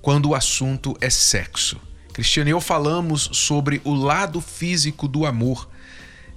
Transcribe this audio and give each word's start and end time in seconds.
quando 0.00 0.30
o 0.30 0.34
assunto 0.34 0.96
é 1.00 1.10
sexo. 1.10 1.80
Cristiane 2.12 2.50
e 2.50 2.52
eu 2.52 2.60
falamos 2.60 3.30
sobre 3.32 3.80
o 3.84 3.94
lado 3.94 4.40
físico 4.40 5.06
do 5.06 5.24
amor. 5.24 5.68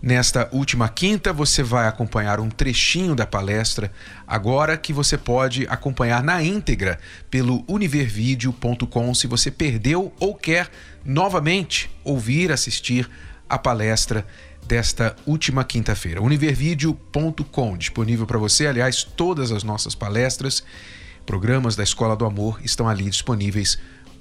Nesta 0.02 0.49
última 0.52 0.89
quinta, 0.89 1.31
você 1.31 1.63
vai 1.63 1.88
acompanhar 1.88 2.39
um 2.39 2.49
trechinho 2.49 3.16
da 3.16 3.26
palestra, 3.26 3.89
agora 4.27 4.76
que 4.76 4.91
você 4.91 5.17
pode 5.17 5.66
acompanhar 5.70 6.22
na 6.22 6.44
íntegra 6.44 6.99
pelo 7.31 7.63
univervideo.com 7.70 9.13
se 9.13 9.27
você 9.27 9.49
perdeu 9.49 10.11
ou 10.20 10.36
quer 10.36 10.70
novamente 11.05 11.89
ouvir, 12.03 12.52
assistir 12.52 13.09
a 13.50 13.58
palestra 13.58 14.27
desta 14.67 15.16
última 15.25 15.64
quinta-feira. 15.64 16.22
univervideo.com, 16.22 17.77
disponível 17.77 18.27
para 18.27 18.38
você, 18.38 18.67
aliás, 18.67 19.03
todas 19.03 19.52
as 19.53 19.64
nossas 19.64 19.95
palestras 19.95 20.64
Programas 21.25 21.75
da 21.75 21.83
Escola 21.83 22.16
do 22.16 22.25
Amor 22.25 22.59
estão 22.63 22.88
ali 22.88 23.09
disponíveis 23.09 23.77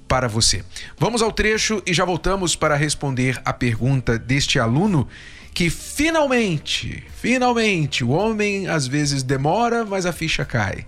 para 0.07 0.27
você. 0.27 0.63
Vamos 0.97 1.21
ao 1.21 1.31
trecho 1.31 1.81
e 1.85 1.93
já 1.93 2.05
voltamos 2.05 2.55
para 2.55 2.75
responder 2.75 3.41
a 3.43 3.51
pergunta 3.51 4.17
deste 4.17 4.59
aluno 4.59 5.07
que 5.53 5.69
finalmente, 5.69 7.03
finalmente, 7.15 8.03
o 8.03 8.09
homem 8.09 8.67
às 8.67 8.87
vezes 8.87 9.21
demora, 9.21 9.85
mas 9.85 10.05
a 10.05 10.11
ficha 10.11 10.43
cai. 10.43 10.87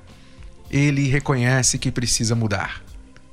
Ele 0.71 1.07
reconhece 1.07 1.77
que 1.77 1.91
precisa 1.91 2.35
mudar. 2.35 2.81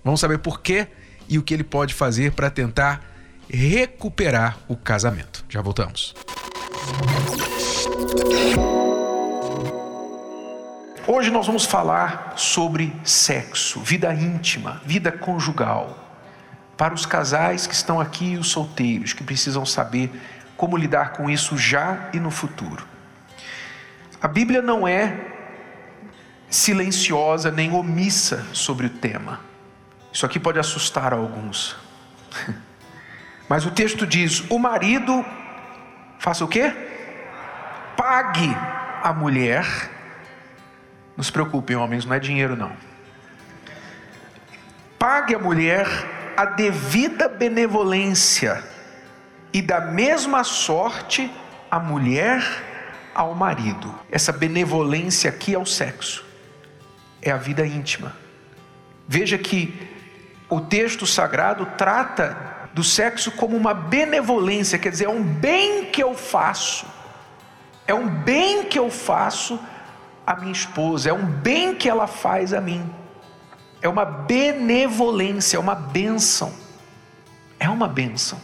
Vamos 0.05 0.21
saber 0.21 0.39
por 0.39 0.61
quê 0.61 0.89
e 1.29 1.39
o 1.39 1.43
que 1.43 1.55
ele 1.55 1.65
pode 1.65 1.95
fazer 1.95 2.33
para 2.33 2.51
tentar 2.51 3.03
recuperar 3.49 4.59
o 4.69 4.77
casamento. 4.77 5.45
Já 5.49 5.63
voltamos. 5.63 6.15
Hoje 11.05 11.33
nós 11.33 11.49
vamos 11.49 11.65
falar 11.65 12.35
sobre 12.37 12.95
sexo, 13.03 13.81
vida 13.81 14.15
íntima, 14.15 14.81
vida 14.87 15.11
conjugal. 15.11 15.99
Para 16.77 16.95
os 16.95 17.05
casais 17.05 17.67
que 17.67 17.75
estão 17.75 18.01
aqui 18.01 18.35
e 18.35 18.39
os 18.39 18.51
solteiros 18.51 19.13
que 19.13 19.25
precisam 19.25 19.67
saber 19.67 20.13
como 20.57 20.77
lidar 20.77 21.15
com 21.15 21.29
isso 21.29 21.59
já 21.59 22.09
e 22.13 22.21
no 22.21 22.31
futuro. 22.31 22.87
A 24.21 24.29
Bíblia 24.29 24.63
não 24.63 24.87
é 24.87 25.17
silenciosa 26.49 27.51
nem 27.51 27.73
omissa 27.73 28.47
sobre 28.53 28.87
o 28.87 28.91
tema. 28.91 29.41
Isso 30.13 30.25
aqui 30.25 30.39
pode 30.39 30.61
assustar 30.61 31.13
alguns. 31.13 31.77
Mas 33.49 33.67
o 33.67 33.73
texto 33.73 34.07
diz: 34.07 34.45
o 34.49 34.59
marido 34.59 35.25
faça 36.21 36.45
o 36.45 36.49
quê? 36.49 36.73
Pague 37.97 38.57
a 39.03 39.13
mulher 39.13 39.67
não 41.17 41.23
se 41.23 41.33
preocupem, 41.33 41.77
homens, 41.77 42.05
não 42.05 42.15
é 42.15 42.21
dinheiro 42.21 42.57
não. 42.57 42.73
Pague 44.99 45.35
a 45.35 45.39
mulher 45.39 45.87
a 46.37 46.45
devida 46.45 47.29
benevolência 47.29 48.63
e 49.53 49.61
da 49.61 49.81
mesma 49.81 50.45
sorte 50.45 51.31
a 51.71 51.79
mulher 51.79 52.43
ao 53.15 53.35
marido. 53.35 53.95
Essa 54.11 54.33
benevolência 54.33 55.29
aqui 55.29 55.55
é 55.55 55.59
o 55.59 55.67
sexo, 55.67 56.25
é 57.21 57.31
a 57.31 57.37
vida 57.37 57.67
íntima. 57.67 58.17
Veja 59.07 59.37
que 59.37 59.89
o 60.49 60.61
texto 60.61 61.07
sagrado 61.07 61.67
trata 61.77 62.37
do 62.73 62.83
sexo 62.83 63.31
como 63.33 63.57
uma 63.57 63.75
benevolência, 63.75 64.79
quer 64.79 64.91
dizer, 64.91 65.05
é 65.05 65.11
um 65.11 65.23
bem 65.23 65.87
que 65.87 66.03
eu 66.03 66.15
faço, 66.15 66.87
é 67.87 67.93
um 67.93 68.09
bem 68.09 68.65
que 68.65 68.79
eu 68.79 68.91
faço 68.91 69.61
a 70.27 70.37
minha 70.37 70.53
esposa, 70.53 71.11
é 71.11 71.13
um 71.13 71.27
bem 71.27 71.75
que 71.75 71.89
ela 71.89 72.07
faz 72.07 72.53
a 72.55 72.61
mim, 72.61 72.89
é 73.81 73.89
uma 73.89 74.05
benevolência, 74.05 75.57
é 75.57 75.61
uma 75.61 75.75
bênção, 75.75 76.53
é 77.59 77.69
uma 77.69 77.89
bênção, 77.89 78.39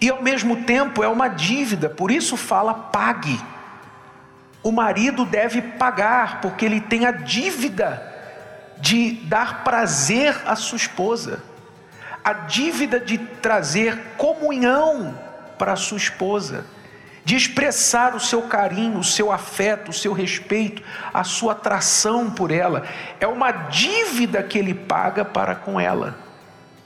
e 0.00 0.10
ao 0.10 0.22
mesmo 0.22 0.64
tempo 0.64 1.02
é 1.02 1.08
uma 1.08 1.28
dívida, 1.28 1.88
por 1.88 2.10
isso 2.10 2.36
fala 2.36 2.74
pague. 2.74 3.40
O 4.62 4.72
marido 4.72 5.24
deve 5.24 5.62
pagar, 5.62 6.40
porque 6.40 6.64
ele 6.64 6.80
tem 6.80 7.06
a 7.06 7.12
dívida 7.12 8.14
de 8.78 9.12
dar 9.24 9.64
prazer 9.64 10.36
à 10.44 10.54
sua 10.54 10.76
esposa, 10.76 11.42
a 12.22 12.32
dívida 12.32 12.98
de 13.00 13.16
trazer 13.16 13.96
comunhão 14.16 15.16
para 15.56 15.72
a 15.72 15.76
sua 15.76 15.96
esposa 15.96 16.66
de 17.26 17.34
expressar 17.34 18.14
o 18.14 18.20
seu 18.20 18.42
carinho, 18.42 19.00
o 19.00 19.04
seu 19.04 19.32
afeto, 19.32 19.90
o 19.90 19.92
seu 19.92 20.12
respeito, 20.12 20.80
a 21.12 21.24
sua 21.24 21.54
atração 21.54 22.30
por 22.30 22.52
ela. 22.52 22.84
É 23.18 23.26
uma 23.26 23.50
dívida 23.50 24.40
que 24.44 24.56
ele 24.56 24.72
paga 24.72 25.24
para 25.24 25.56
com 25.56 25.80
ela. 25.80 26.16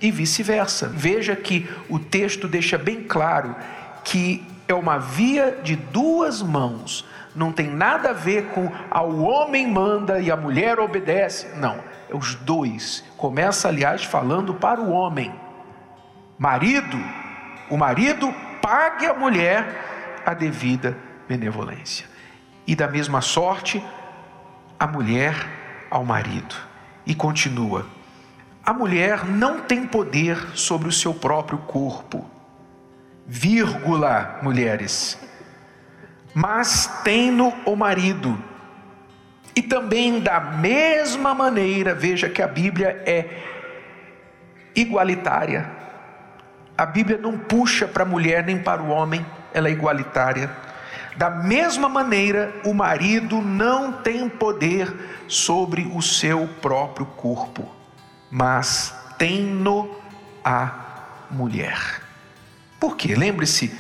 E 0.01 0.11
vice-versa. 0.11 0.89
Veja 0.89 1.37
que 1.37 1.69
o 1.91 1.99
texto 1.99 2.49
deixa 2.49 2.79
bem 2.79 3.03
claro 3.03 3.55
que 4.03 4.43
é 4.67 4.73
uma 4.73 4.97
via 4.97 5.59
de 5.63 5.77
duas 5.77 6.41
mãos. 6.41 7.07
Não 7.37 7.53
tem 7.53 7.69
nada 7.69 8.09
a 8.09 8.15
ver 8.15 8.47
com 8.47 8.73
ao 8.91 9.15
homem 9.19 9.67
manda 9.67 10.21
e 10.21 10.31
a 10.31 10.37
mulher 10.39 10.81
obedece. 10.81 11.49
Não, 11.59 11.85
é 12.09 12.17
os 12.17 12.35
dois. 12.35 13.05
Começa, 13.19 13.69
aliás, 13.69 14.05
falando 14.05 14.55
para 14.55 14.81
o 14.81 14.91
homem. 14.91 15.35
Marido, 16.39 16.99
o 17.69 17.77
marido 17.77 18.35
pague 18.63 19.05
a 19.05 19.13
mulher 19.13 19.91
a 20.25 20.35
devida 20.35 20.97
benevolência. 21.29 22.07
E 22.67 22.75
da 22.75 22.89
mesma 22.89 23.21
sorte, 23.21 23.83
a 24.79 24.87
mulher 24.87 25.35
ao 25.91 26.05
marido. 26.05 26.55
E 27.07 27.15
continua: 27.15 27.87
a 28.65 28.73
mulher 28.73 29.25
não 29.25 29.61
tem 29.61 29.87
poder 29.87 30.37
sobre 30.55 30.89
o 30.89 30.93
seu 30.93 31.13
próprio 31.13 31.59
corpo, 31.59 32.29
vírgula, 33.27 34.39
mulheres, 34.43 35.19
mas 36.35 36.87
tem-no 37.03 37.53
o 37.65 37.75
marido. 37.75 38.39
E 39.57 39.63
também 39.63 40.21
da 40.21 40.39
mesma 40.39 41.35
maneira, 41.35 41.95
veja 41.95 42.29
que 42.29 42.41
a 42.41 42.47
Bíblia 42.47 43.03
é 43.05 43.43
igualitária. 44.75 45.71
A 46.79 46.87
Bíblia 46.87 47.19
não 47.19 47.37
puxa 47.37 47.87
para 47.89 48.05
a 48.05 48.07
mulher 48.07 48.45
nem 48.45 48.59
para 48.59 48.81
o 48.81 48.89
homem 48.89 49.27
ela 49.53 49.69
é 49.69 49.73
igualitária. 49.73 50.51
Da 51.17 51.29
mesma 51.29 51.89
maneira, 51.89 52.55
o 52.65 52.73
marido 52.73 53.41
não 53.41 53.93
tem 53.93 54.29
poder 54.29 54.93
sobre 55.29 55.91
o 55.95 56.01
seu 56.01 56.49
próprio 56.61 57.07
corpo, 57.07 57.69
mas 58.31 58.95
tem-no 59.19 59.97
a 60.45 60.73
mulher. 61.31 62.03
Por 62.79 62.97
quê? 62.97 63.15
Lembre-se, 63.15 63.77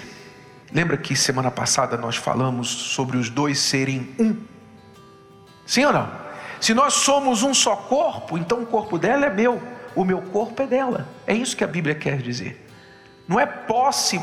lembra 0.73 0.97
que 0.97 1.17
semana 1.17 1.51
passada 1.51 1.97
nós 1.97 2.17
falamos 2.17 2.69
sobre 2.69 3.17
os 3.17 3.31
dois 3.31 3.59
serem 3.59 4.15
um? 4.19 4.37
Sim 5.65 5.87
ou 5.87 5.93
não? 5.93 6.11
Se 6.61 6.75
nós 6.75 6.93
somos 6.93 7.43
um 7.43 7.55
só 7.55 7.75
corpo, 7.75 8.37
então 8.37 8.61
o 8.61 8.67
corpo 8.67 8.99
dela 8.99 9.25
é 9.25 9.31
meu, 9.31 9.63
o 9.97 10.05
meu 10.05 10.21
corpo 10.21 10.61
é 10.63 10.67
dela. 10.67 11.09
É 11.27 11.33
isso 11.33 11.57
que 11.57 11.65
a 11.65 11.67
Bíblia 11.67 11.95
quer 11.95 12.19
dizer. 12.19 12.67
Não 13.27 13.41
é 13.41 13.47
posse 13.47 14.21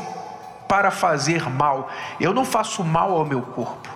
para 0.68 0.90
fazer 0.90 1.48
mal. 1.48 1.90
Eu 2.20 2.34
não 2.34 2.44
faço 2.44 2.84
mal 2.84 3.12
ao 3.12 3.24
meu 3.24 3.42
corpo. 3.42 3.88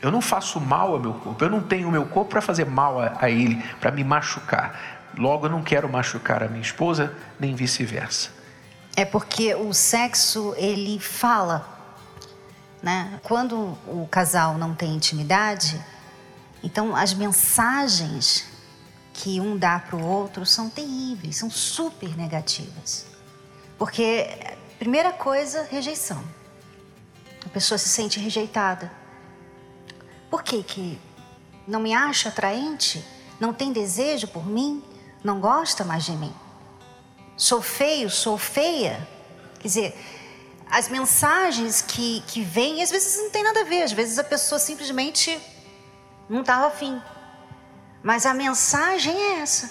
Eu 0.00 0.10
não 0.10 0.20
faço 0.20 0.60
mal 0.60 0.92
ao 0.92 1.00
meu 1.00 1.14
corpo. 1.14 1.42
Eu 1.42 1.50
não 1.50 1.62
tenho 1.62 1.88
o 1.88 1.90
meu 1.90 2.04
corpo 2.04 2.30
para 2.30 2.42
fazer 2.42 2.66
mal 2.66 3.00
a, 3.00 3.16
a 3.20 3.30
ele, 3.30 3.56
para 3.80 3.90
me 3.90 4.04
machucar. 4.04 4.78
Logo, 5.16 5.46
eu 5.46 5.50
não 5.50 5.62
quero 5.62 5.88
machucar 5.88 6.42
a 6.42 6.48
minha 6.48 6.60
esposa, 6.60 7.14
nem 7.40 7.54
vice-versa. 7.54 8.30
É 8.96 9.04
porque 9.04 9.54
o 9.54 9.72
sexo, 9.72 10.54
ele 10.56 10.98
fala. 10.98 11.66
Né? 12.82 13.18
Quando 13.22 13.78
o 13.86 14.06
casal 14.10 14.58
não 14.58 14.74
tem 14.74 14.94
intimidade, 14.94 15.80
então 16.62 16.94
as 16.94 17.14
mensagens 17.14 18.46
que 19.14 19.40
um 19.40 19.56
dá 19.56 19.78
para 19.78 19.96
o 19.96 20.04
outro 20.04 20.44
são 20.44 20.68
terríveis, 20.68 21.36
são 21.36 21.48
super 21.48 22.14
negativas. 22.16 23.06
Porque 23.78 24.28
Primeira 24.84 25.14
coisa, 25.14 25.62
rejeição. 25.62 26.22
A 27.42 27.48
pessoa 27.48 27.78
se 27.78 27.88
sente 27.88 28.20
rejeitada. 28.20 28.92
Por 30.28 30.42
que 30.42 30.62
que 30.62 31.00
não 31.66 31.80
me 31.80 31.94
acha 31.94 32.28
atraente? 32.28 33.02
Não 33.40 33.54
tem 33.54 33.72
desejo 33.72 34.28
por 34.28 34.46
mim? 34.46 34.84
não 35.24 35.40
gosta 35.40 35.84
mais 35.84 36.04
de 36.04 36.12
mim. 36.12 36.34
Sou 37.34 37.62
feio, 37.62 38.10
sou 38.10 38.36
feia. 38.36 39.08
Quer 39.58 39.68
dizer, 39.68 39.98
as 40.70 40.90
mensagens 40.90 41.80
que, 41.80 42.22
que 42.26 42.42
vêm, 42.42 42.82
às 42.82 42.90
vezes 42.90 43.16
não 43.22 43.30
tem 43.30 43.42
nada 43.42 43.62
a 43.62 43.64
ver, 43.64 43.84
às 43.84 43.92
vezes 43.92 44.18
a 44.18 44.24
pessoa 44.24 44.58
simplesmente 44.58 45.40
não 46.28 46.42
estava 46.42 46.66
afim. 46.66 47.00
Mas 48.02 48.26
a 48.26 48.34
mensagem 48.34 49.16
é 49.16 49.38
essa. 49.38 49.70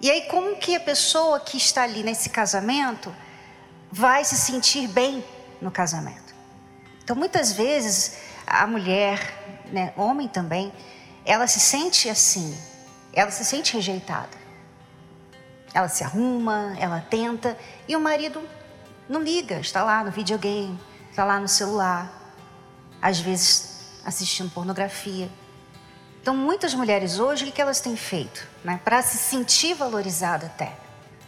E 0.00 0.10
aí, 0.10 0.22
como 0.22 0.56
que 0.56 0.74
a 0.74 0.80
pessoa 0.80 1.38
que 1.38 1.58
está 1.58 1.82
ali 1.82 2.02
nesse 2.02 2.30
casamento 2.30 3.14
vai 3.96 4.26
se 4.26 4.36
sentir 4.36 4.86
bem 4.88 5.24
no 5.58 5.70
casamento? 5.70 6.34
Então, 7.02 7.16
muitas 7.16 7.52
vezes, 7.52 8.18
a 8.46 8.66
mulher, 8.66 9.64
né, 9.72 9.94
homem 9.96 10.28
também, 10.28 10.70
ela 11.24 11.46
se 11.46 11.58
sente 11.58 12.10
assim, 12.10 12.54
ela 13.14 13.30
se 13.30 13.42
sente 13.42 13.72
rejeitada. 13.72 14.36
Ela 15.72 15.88
se 15.88 16.04
arruma, 16.04 16.76
ela 16.78 17.00
tenta, 17.08 17.56
e 17.88 17.96
o 17.96 18.00
marido 18.00 18.42
não 19.08 19.22
liga, 19.22 19.60
está 19.60 19.82
lá 19.82 20.04
no 20.04 20.10
videogame, 20.10 20.78
está 21.10 21.24
lá 21.24 21.40
no 21.40 21.48
celular, 21.48 22.12
às 23.00 23.18
vezes 23.18 23.80
assistindo 24.04 24.50
pornografia. 24.50 25.30
Então, 26.20 26.36
muitas 26.36 26.74
mulheres 26.74 27.18
hoje, 27.18 27.46
o 27.46 27.52
que 27.52 27.62
elas 27.62 27.80
têm 27.80 27.96
feito? 27.96 28.46
Né? 28.62 28.78
Para 28.84 29.00
se 29.00 29.16
sentir 29.16 29.72
valorizada 29.72 30.46
até, 30.46 30.76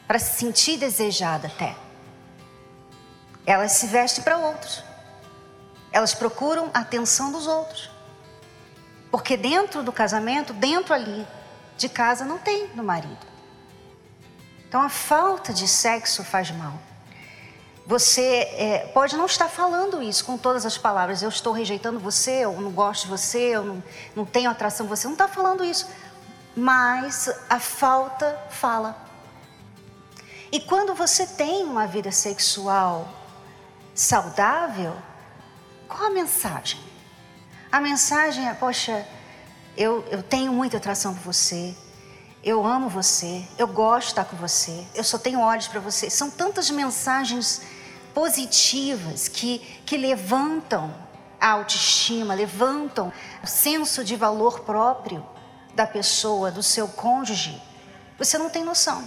para 0.06 0.19
se 0.19 0.38
sentir 0.38 0.76
desejada 0.76 1.47
até. 1.47 1.88
Elas 3.49 3.73
se 3.73 3.87
vestem 3.87 4.23
para 4.23 4.37
outros. 4.37 4.85
Elas 5.91 6.12
procuram 6.12 6.71
a 6.75 6.81
atenção 6.81 7.33
dos 7.33 7.47
outros. 7.47 7.91
Porque 9.11 9.39
dentro 9.39 9.83
do 9.83 9.91
casamento, 9.91 10.53
dentro 10.53 10.93
ali 10.93 11.27
de 11.75 11.89
casa, 11.89 12.27
não 12.27 12.37
tem 12.37 12.69
no 12.75 12.85
marido. 12.85 13.27
Então 14.69 14.83
a 14.83 14.91
falta 14.91 15.50
de 15.50 15.67
sexo 15.67 16.23
faz 16.23 16.50
mal. 16.50 16.75
Você 17.87 18.23
é, 18.53 18.91
pode 18.93 19.17
não 19.17 19.25
estar 19.25 19.49
falando 19.49 20.03
isso 20.03 20.27
com 20.27 20.37
todas 20.37 20.67
as 20.67 20.77
palavras. 20.77 21.23
Eu 21.23 21.31
estou 21.31 21.55
rejeitando 21.55 21.99
você, 21.99 22.45
eu 22.45 22.53
não 22.61 22.71
gosto 22.71 23.05
de 23.05 23.09
você, 23.09 23.39
eu 23.39 23.65
não, 23.65 23.83
não 24.15 24.27
tenho 24.27 24.50
atração 24.50 24.87
você. 24.87 25.06
Não 25.06 25.15
está 25.15 25.27
falando 25.27 25.65
isso. 25.65 25.89
Mas 26.55 27.31
a 27.49 27.59
falta 27.59 28.39
fala. 28.50 28.95
E 30.53 30.61
quando 30.61 30.95
você 30.95 31.27
tem 31.27 31.65
uma 31.65 31.87
vida 31.87 32.12
sexual 32.12 33.15
saudável, 33.99 34.97
qual 35.89 36.05
a 36.05 36.11
mensagem? 36.11 36.79
A 37.71 37.81
mensagem 37.81 38.49
é: 38.49 38.55
poxa, 38.55 39.05
eu, 39.77 40.06
eu 40.09 40.23
tenho 40.23 40.53
muita 40.53 40.77
atração 40.77 41.12
por 41.15 41.33
você, 41.33 41.75
eu 42.45 42.65
amo 42.65 42.89
você, 42.89 43.45
eu 43.59 43.67
gosto 43.67 44.06
de 44.06 44.12
estar 44.12 44.25
com 44.25 44.37
você, 44.37 44.87
eu 44.95 45.03
só 45.03 45.19
tenho 45.19 45.41
olhos 45.41 45.67
para 45.67 45.81
você. 45.81 46.09
São 46.09 46.31
tantas 46.31 46.71
mensagens 46.71 47.62
positivas 48.15 49.27
que, 49.27 49.59
que 49.85 49.97
levantam 49.97 50.95
a 51.41 51.50
autoestima, 51.50 52.35
levantam 52.35 53.12
o 53.43 53.47
senso 53.49 54.05
de 54.05 54.15
valor 54.15 54.61
próprio 54.61 55.27
da 55.75 55.87
pessoa, 55.89 56.53
do 56.53 56.62
seu 56.62 56.87
cônjuge. 56.87 57.61
Você 58.17 58.39
não 58.39 58.49
tem 58.49 58.65
noção. 58.65 59.06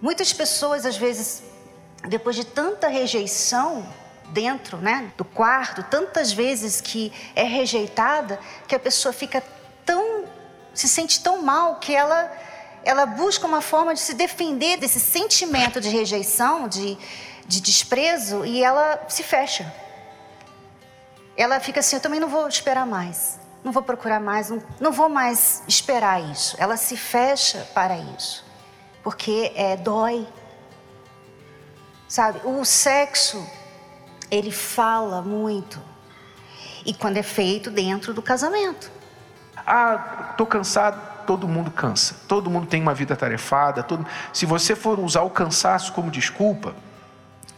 Muitas 0.00 0.32
pessoas, 0.32 0.84
às 0.84 0.96
vezes, 0.96 1.42
depois 2.08 2.36
de 2.36 2.44
tanta 2.44 2.88
rejeição 2.88 3.86
dentro 4.30 4.78
né, 4.78 5.12
do 5.16 5.24
quarto, 5.24 5.82
tantas 5.84 6.32
vezes 6.32 6.80
que 6.80 7.12
é 7.34 7.44
rejeitada, 7.44 8.38
que 8.66 8.74
a 8.74 8.78
pessoa 8.78 9.12
fica 9.12 9.42
tão, 9.84 10.24
se 10.72 10.88
sente 10.88 11.22
tão 11.22 11.42
mal 11.42 11.76
que 11.76 11.94
ela, 11.94 12.30
ela 12.84 13.06
busca 13.06 13.46
uma 13.46 13.60
forma 13.60 13.94
de 13.94 14.00
se 14.00 14.14
defender 14.14 14.76
desse 14.76 15.00
sentimento 15.00 15.80
de 15.80 15.88
rejeição, 15.88 16.68
de, 16.68 16.98
de 17.46 17.60
desprezo 17.60 18.44
e 18.44 18.62
ela 18.62 19.04
se 19.08 19.22
fecha. 19.22 19.72
Ela 21.36 21.60
fica 21.60 21.80
assim: 21.80 21.96
eu 21.96 22.02
também 22.02 22.20
não 22.20 22.28
vou 22.28 22.46
esperar 22.48 22.86
mais, 22.86 23.38
não 23.62 23.72
vou 23.72 23.82
procurar 23.82 24.20
mais, 24.20 24.50
não, 24.50 24.62
não 24.80 24.92
vou 24.92 25.08
mais 25.08 25.62
esperar 25.66 26.22
isso. 26.22 26.56
Ela 26.58 26.76
se 26.76 26.96
fecha 26.96 27.68
para 27.74 27.96
isso, 27.96 28.44
porque 29.02 29.52
é, 29.54 29.76
dói. 29.76 30.26
Sabe, 32.08 32.40
o 32.44 32.64
sexo, 32.64 33.46
ele 34.30 34.50
fala 34.50 35.22
muito. 35.22 35.80
E 36.84 36.92
quando 36.92 37.16
é 37.16 37.22
feito 37.22 37.70
dentro 37.70 38.12
do 38.12 38.20
casamento. 38.20 38.90
Ah, 39.66 40.34
tô 40.36 40.44
cansado, 40.44 41.24
todo 41.26 41.48
mundo 41.48 41.70
cansa. 41.70 42.16
Todo 42.28 42.50
mundo 42.50 42.66
tem 42.66 42.82
uma 42.82 42.94
vida 42.94 43.16
tarefada. 43.16 43.82
Todo... 43.82 44.06
Se 44.32 44.44
você 44.44 44.76
for 44.76 44.98
usar 45.00 45.22
o 45.22 45.30
cansaço 45.30 45.92
como 45.92 46.10
desculpa, 46.10 46.74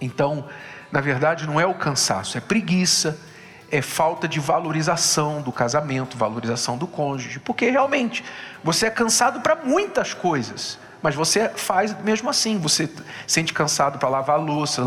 então, 0.01 0.45
na 0.93 1.01
verdade, 1.01 1.47
não 1.47 1.61
é 1.61 1.67
o 1.67 1.75
cansaço, 1.75 2.39
é 2.39 2.41
preguiça, 2.41 3.19
é 3.71 3.83
falta 3.83 4.29
de 4.29 4.39
valorização 4.39 5.43
do 5.43 5.51
casamento, 5.51 6.17
valorização 6.17 6.79
do 6.79 6.87
cônjuge, 6.87 7.41
porque 7.41 7.69
realmente 7.71 8.25
você 8.63 8.87
é 8.87 8.91
cansado 8.91 9.41
para 9.41 9.57
muitas 9.57 10.15
coisas, 10.15 10.79
mas 11.03 11.15
você 11.15 11.49
faz 11.51 11.97
mesmo 12.03 12.29
assim. 12.31 12.59
Você 12.59 12.89
sente 13.27 13.53
cansado 13.53 13.99
para 13.99 14.09
lavar 14.09 14.37
a 14.37 14.41
louça, 14.41 14.83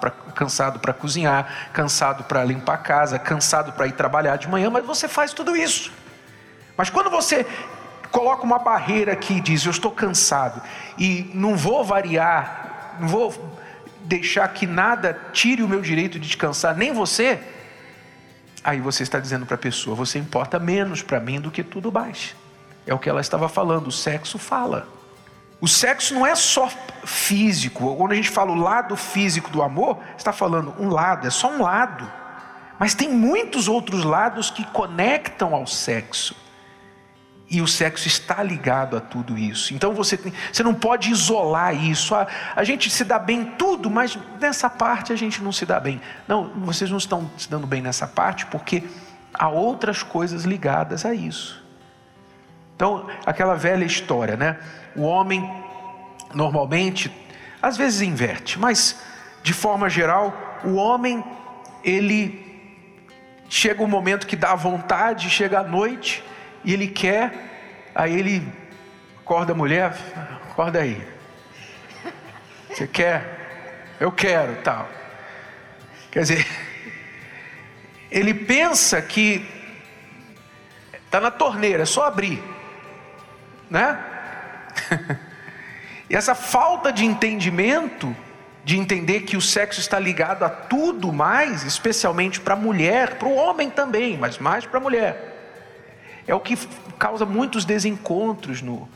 pra, 0.00 0.10
cansado 0.10 0.78
para 0.78 0.92
cozinhar, 0.92 1.70
cansado 1.72 2.24
para 2.24 2.44
limpar 2.44 2.74
a 2.74 2.78
casa, 2.78 3.18
cansado 3.18 3.72
para 3.72 3.86
ir 3.86 3.92
trabalhar 3.92 4.36
de 4.36 4.48
manhã, 4.48 4.70
mas 4.70 4.84
você 4.84 5.08
faz 5.08 5.32
tudo 5.32 5.56
isso. 5.56 5.92
Mas 6.76 6.90
quando 6.90 7.10
você 7.10 7.46
coloca 8.10 8.44
uma 8.44 8.58
barreira 8.58 9.16
que 9.16 9.40
diz 9.40 9.64
eu 9.64 9.70
estou 9.70 9.90
cansado 9.90 10.62
e 10.98 11.30
não 11.34 11.56
vou 11.56 11.84
variar, 11.84 12.96
não 13.00 13.08
vou 13.08 13.34
deixar 14.02 14.46
que 14.48 14.66
nada 14.66 15.18
tire 15.32 15.62
o 15.62 15.68
meu 15.68 15.80
direito 15.80 16.18
de 16.18 16.26
descansar, 16.26 16.76
nem 16.76 16.92
você, 16.92 17.40
aí 18.62 18.80
você 18.80 19.02
está 19.02 19.18
dizendo 19.18 19.46
para 19.46 19.56
a 19.56 19.58
pessoa: 19.58 19.96
você 19.96 20.18
importa 20.18 20.58
menos 20.58 21.02
para 21.02 21.18
mim 21.18 21.40
do 21.40 21.50
que 21.50 21.62
tudo 21.62 21.90
mais. 21.90 22.36
É 22.86 22.92
o 22.92 22.98
que 22.98 23.08
ela 23.08 23.20
estava 23.20 23.48
falando, 23.48 23.88
o 23.88 23.92
sexo 23.92 24.38
fala. 24.38 24.86
O 25.64 25.66
sexo 25.66 26.12
não 26.12 26.26
é 26.26 26.34
só 26.34 26.70
físico. 27.06 27.96
Quando 27.96 28.12
a 28.12 28.14
gente 28.14 28.28
fala 28.28 28.52
o 28.52 28.54
lado 28.54 28.94
físico 28.96 29.48
do 29.48 29.62
amor, 29.62 29.98
está 30.14 30.30
falando 30.30 30.74
um 30.78 30.90
lado, 30.90 31.26
é 31.26 31.30
só 31.30 31.50
um 31.50 31.62
lado. 31.62 32.06
Mas 32.78 32.94
tem 32.94 33.08
muitos 33.08 33.66
outros 33.66 34.04
lados 34.04 34.50
que 34.50 34.62
conectam 34.62 35.54
ao 35.54 35.66
sexo. 35.66 36.36
E 37.50 37.62
o 37.62 37.66
sexo 37.66 38.06
está 38.06 38.42
ligado 38.42 38.94
a 38.94 39.00
tudo 39.00 39.38
isso. 39.38 39.72
Então 39.72 39.94
você, 39.94 40.18
tem, 40.18 40.34
você 40.52 40.62
não 40.62 40.74
pode 40.74 41.10
isolar 41.10 41.74
isso. 41.74 42.14
A, 42.14 42.26
a 42.54 42.62
gente 42.62 42.90
se 42.90 43.02
dá 43.02 43.18
bem 43.18 43.46
tudo, 43.56 43.88
mas 43.88 44.18
nessa 44.38 44.68
parte 44.68 45.14
a 45.14 45.16
gente 45.16 45.42
não 45.42 45.50
se 45.50 45.64
dá 45.64 45.80
bem. 45.80 45.98
Não, 46.28 46.50
vocês 46.56 46.90
não 46.90 46.98
estão 46.98 47.30
se 47.38 47.48
dando 47.48 47.66
bem 47.66 47.80
nessa 47.80 48.06
parte 48.06 48.44
porque 48.44 48.84
há 49.32 49.48
outras 49.48 50.02
coisas 50.02 50.44
ligadas 50.44 51.06
a 51.06 51.14
isso. 51.14 51.63
Então, 52.74 53.08
aquela 53.24 53.54
velha 53.54 53.84
história, 53.84 54.36
né? 54.36 54.58
O 54.96 55.02
homem 55.02 55.48
normalmente, 56.34 57.10
às 57.62 57.76
vezes 57.76 58.00
inverte, 58.00 58.58
mas 58.58 59.00
de 59.42 59.52
forma 59.52 59.88
geral, 59.88 60.60
o 60.64 60.74
homem 60.74 61.22
ele 61.84 62.42
chega 63.48 63.82
um 63.82 63.86
momento 63.86 64.26
que 64.26 64.36
dá 64.36 64.54
vontade, 64.54 65.30
chega 65.30 65.60
à 65.60 65.62
noite, 65.62 66.24
e 66.64 66.72
ele 66.72 66.88
quer, 66.88 67.32
aí 67.94 68.18
ele 68.18 68.46
acorda 69.20 69.52
a 69.52 69.54
mulher, 69.54 69.94
acorda 70.50 70.80
aí. 70.80 71.00
Você 72.68 72.86
quer? 72.86 73.94
Eu 74.00 74.10
quero, 74.10 74.56
tal. 74.62 74.88
Quer 76.10 76.20
dizer, 76.20 76.46
ele 78.10 78.34
pensa 78.34 79.00
que 79.00 79.46
está 81.04 81.20
na 81.20 81.30
torneira, 81.30 81.84
é 81.84 81.86
só 81.86 82.04
abrir, 82.04 82.42
né? 83.70 83.98
e 86.08 86.14
essa 86.14 86.34
falta 86.34 86.92
de 86.92 87.04
entendimento, 87.04 88.14
de 88.64 88.78
entender 88.78 89.20
que 89.20 89.36
o 89.36 89.40
sexo 89.40 89.80
está 89.80 89.98
ligado 89.98 90.44
a 90.44 90.48
tudo 90.48 91.12
mais, 91.12 91.64
especialmente 91.64 92.40
para 92.40 92.54
a 92.54 92.56
mulher, 92.56 93.16
para 93.18 93.28
o 93.28 93.34
homem 93.34 93.70
também, 93.70 94.16
mas 94.16 94.38
mais 94.38 94.64
para 94.64 94.78
a 94.78 94.82
mulher 94.82 95.34
é 96.26 96.34
o 96.34 96.40
que 96.40 96.56
causa 96.98 97.24
muitos 97.24 97.64
desencontros 97.64 98.62
no, 98.62 98.88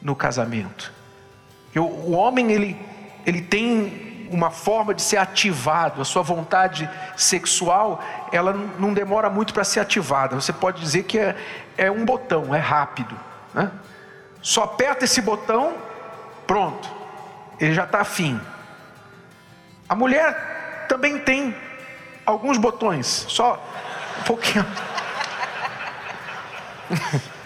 no 0.00 0.14
casamento. 0.14 0.92
O, 1.74 1.80
o 1.80 2.12
homem 2.12 2.50
ele, 2.52 2.76
ele 3.26 3.40
tem 3.40 4.28
uma 4.30 4.50
forma 4.50 4.94
de 4.94 5.02
ser 5.02 5.16
ativado, 5.16 6.00
a 6.00 6.04
sua 6.04 6.22
vontade 6.22 6.88
sexual 7.16 8.00
ela 8.32 8.52
não 8.78 8.94
demora 8.94 9.28
muito 9.28 9.52
para 9.52 9.64
ser 9.64 9.80
ativada. 9.80 10.36
Você 10.36 10.52
pode 10.52 10.80
dizer 10.80 11.02
que 11.02 11.18
é, 11.18 11.36
é 11.76 11.90
um 11.90 12.04
botão, 12.04 12.54
é 12.54 12.58
rápido. 12.58 13.16
Né? 13.52 13.70
Só 14.42 14.64
aperta 14.64 15.04
esse 15.04 15.20
botão, 15.20 15.76
pronto, 16.46 16.88
ele 17.58 17.74
já 17.74 17.84
está 17.84 18.00
afim. 18.00 18.40
A 19.88 19.94
mulher 19.94 20.86
também 20.88 21.18
tem 21.18 21.54
alguns 22.24 22.56
botões, 22.56 23.26
só 23.28 23.62
um 24.20 24.22
pouquinho. 24.22 24.64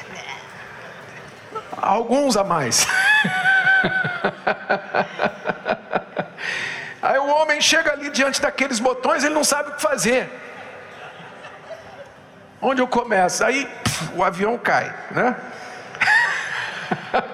alguns 1.77 2.37
a 2.37 2.45
mais. 2.45 2.87
Aí 7.03 7.19
o 7.19 7.27
homem 7.27 7.61
chega 7.61 7.93
ali 7.93 8.09
diante 8.11 8.41
daqueles 8.41 8.79
botões, 8.79 9.25
ele 9.25 9.35
não 9.35 9.45
sabe 9.45 9.71
o 9.71 9.75
que 9.75 9.83
fazer. 9.83 10.31
Onde 12.63 12.81
eu 12.81 12.89
começo? 12.89 13.45
Aí 13.45 13.67
pff, 13.67 14.11
o 14.15 14.25
avião 14.25 14.57
cai, 14.57 14.95
né? 15.11 15.37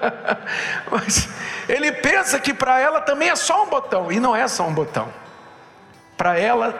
Mas 0.89 1.29
ele 1.67 1.91
pensa 1.91 2.39
que 2.39 2.53
para 2.53 2.79
ela 2.79 3.01
também 3.01 3.29
é 3.29 3.35
só 3.35 3.63
um 3.63 3.69
botão, 3.69 4.11
e 4.11 4.19
não 4.19 4.35
é 4.35 4.47
só 4.47 4.67
um 4.67 4.73
botão. 4.73 5.09
Para 6.17 6.37
ela, 6.37 6.73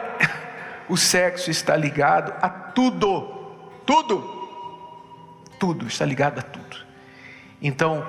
o 0.88 0.96
sexo 0.96 1.50
está 1.50 1.76
ligado 1.76 2.34
a 2.40 2.48
tudo, 2.48 3.22
tudo, 3.86 4.20
tudo, 5.58 5.86
está 5.86 6.04
ligado 6.04 6.38
a 6.38 6.42
tudo. 6.42 6.76
Então, 7.60 8.06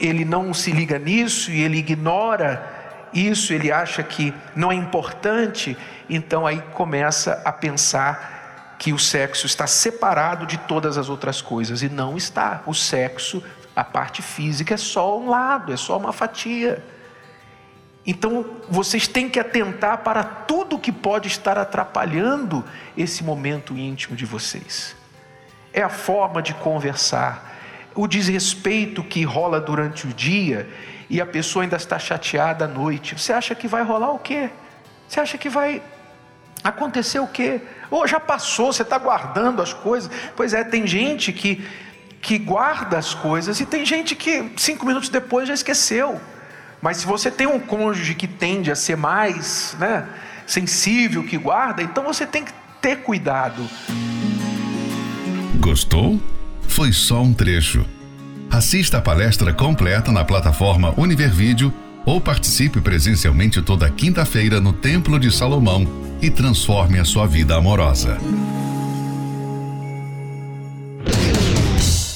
ele 0.00 0.24
não 0.24 0.52
se 0.52 0.72
liga 0.72 0.98
nisso 0.98 1.50
e 1.50 1.62
ele 1.62 1.78
ignora 1.78 2.72
isso, 3.12 3.52
ele 3.52 3.70
acha 3.70 4.02
que 4.02 4.34
não 4.56 4.72
é 4.72 4.74
importante, 4.74 5.76
então 6.10 6.46
aí 6.46 6.60
começa 6.72 7.40
a 7.44 7.52
pensar 7.52 8.76
que 8.78 8.92
o 8.92 8.98
sexo 8.98 9.46
está 9.46 9.66
separado 9.66 10.46
de 10.46 10.58
todas 10.58 10.98
as 10.98 11.08
outras 11.08 11.40
coisas 11.40 11.82
e 11.82 11.88
não 11.88 12.16
está. 12.16 12.62
O 12.66 12.74
sexo, 12.74 13.42
a 13.74 13.82
parte 13.82 14.22
física 14.22 14.74
é 14.74 14.76
só 14.76 15.18
um 15.18 15.28
lado, 15.28 15.72
é 15.72 15.76
só 15.76 15.96
uma 15.96 16.12
fatia. 16.12 16.84
Então, 18.06 18.44
vocês 18.68 19.08
têm 19.08 19.28
que 19.28 19.40
atentar 19.40 19.98
para 19.98 20.22
tudo 20.22 20.78
que 20.78 20.92
pode 20.92 21.28
estar 21.28 21.56
atrapalhando 21.56 22.64
esse 22.96 23.24
momento 23.24 23.76
íntimo 23.76 24.14
de 24.14 24.26
vocês. 24.26 24.94
É 25.72 25.82
a 25.82 25.88
forma 25.88 26.42
de 26.42 26.52
conversar, 26.54 27.52
o 27.94 28.06
desrespeito 28.06 29.02
que 29.02 29.24
rola 29.24 29.60
durante 29.60 30.06
o 30.06 30.12
dia 30.12 30.68
e 31.08 31.20
a 31.20 31.26
pessoa 31.26 31.62
ainda 31.62 31.76
está 31.76 31.98
chateada 31.98 32.66
à 32.66 32.68
noite. 32.68 33.18
Você 33.18 33.32
acha 33.32 33.54
que 33.54 33.66
vai 33.66 33.82
rolar 33.82 34.12
o 34.12 34.18
quê? 34.18 34.50
Você 35.08 35.20
acha 35.20 35.38
que 35.38 35.48
vai 35.48 35.82
acontecer 36.62 37.18
o 37.18 37.26
quê? 37.26 37.60
Ou 37.90 38.06
já 38.06 38.18
passou, 38.18 38.72
você 38.72 38.82
está 38.82 38.98
guardando 38.98 39.62
as 39.62 39.72
coisas. 39.72 40.10
Pois 40.36 40.54
é, 40.54 40.64
tem 40.64 40.86
gente 40.86 41.32
que, 41.32 41.66
que 42.24 42.38
guarda 42.38 42.96
as 42.96 43.12
coisas 43.12 43.60
e 43.60 43.66
tem 43.66 43.84
gente 43.84 44.16
que 44.16 44.50
cinco 44.56 44.86
minutos 44.86 45.10
depois 45.10 45.46
já 45.46 45.52
esqueceu. 45.52 46.18
Mas 46.80 46.96
se 46.96 47.06
você 47.06 47.30
tem 47.30 47.46
um 47.46 47.60
cônjuge 47.60 48.14
que 48.14 48.26
tende 48.26 48.72
a 48.72 48.74
ser 48.74 48.96
mais 48.96 49.76
né, 49.78 50.08
sensível, 50.46 51.22
que 51.22 51.36
guarda, 51.36 51.82
então 51.82 52.02
você 52.02 52.26
tem 52.26 52.42
que 52.42 52.52
ter 52.80 53.02
cuidado. 53.02 53.68
Gostou? 55.60 56.18
Foi 56.66 56.92
só 56.92 57.22
um 57.22 57.34
trecho. 57.34 57.84
Assista 58.50 58.98
a 58.98 59.02
palestra 59.02 59.52
completa 59.52 60.10
na 60.10 60.24
plataforma 60.24 60.94
Univervídeo 60.96 61.72
ou 62.06 62.20
participe 62.20 62.80
presencialmente 62.80 63.60
toda 63.60 63.90
quinta-feira 63.90 64.60
no 64.62 64.72
Templo 64.72 65.18
de 65.18 65.30
Salomão 65.30 65.86
e 66.22 66.30
transforme 66.30 66.98
a 66.98 67.04
sua 67.04 67.26
vida 67.26 67.54
amorosa. 67.54 68.18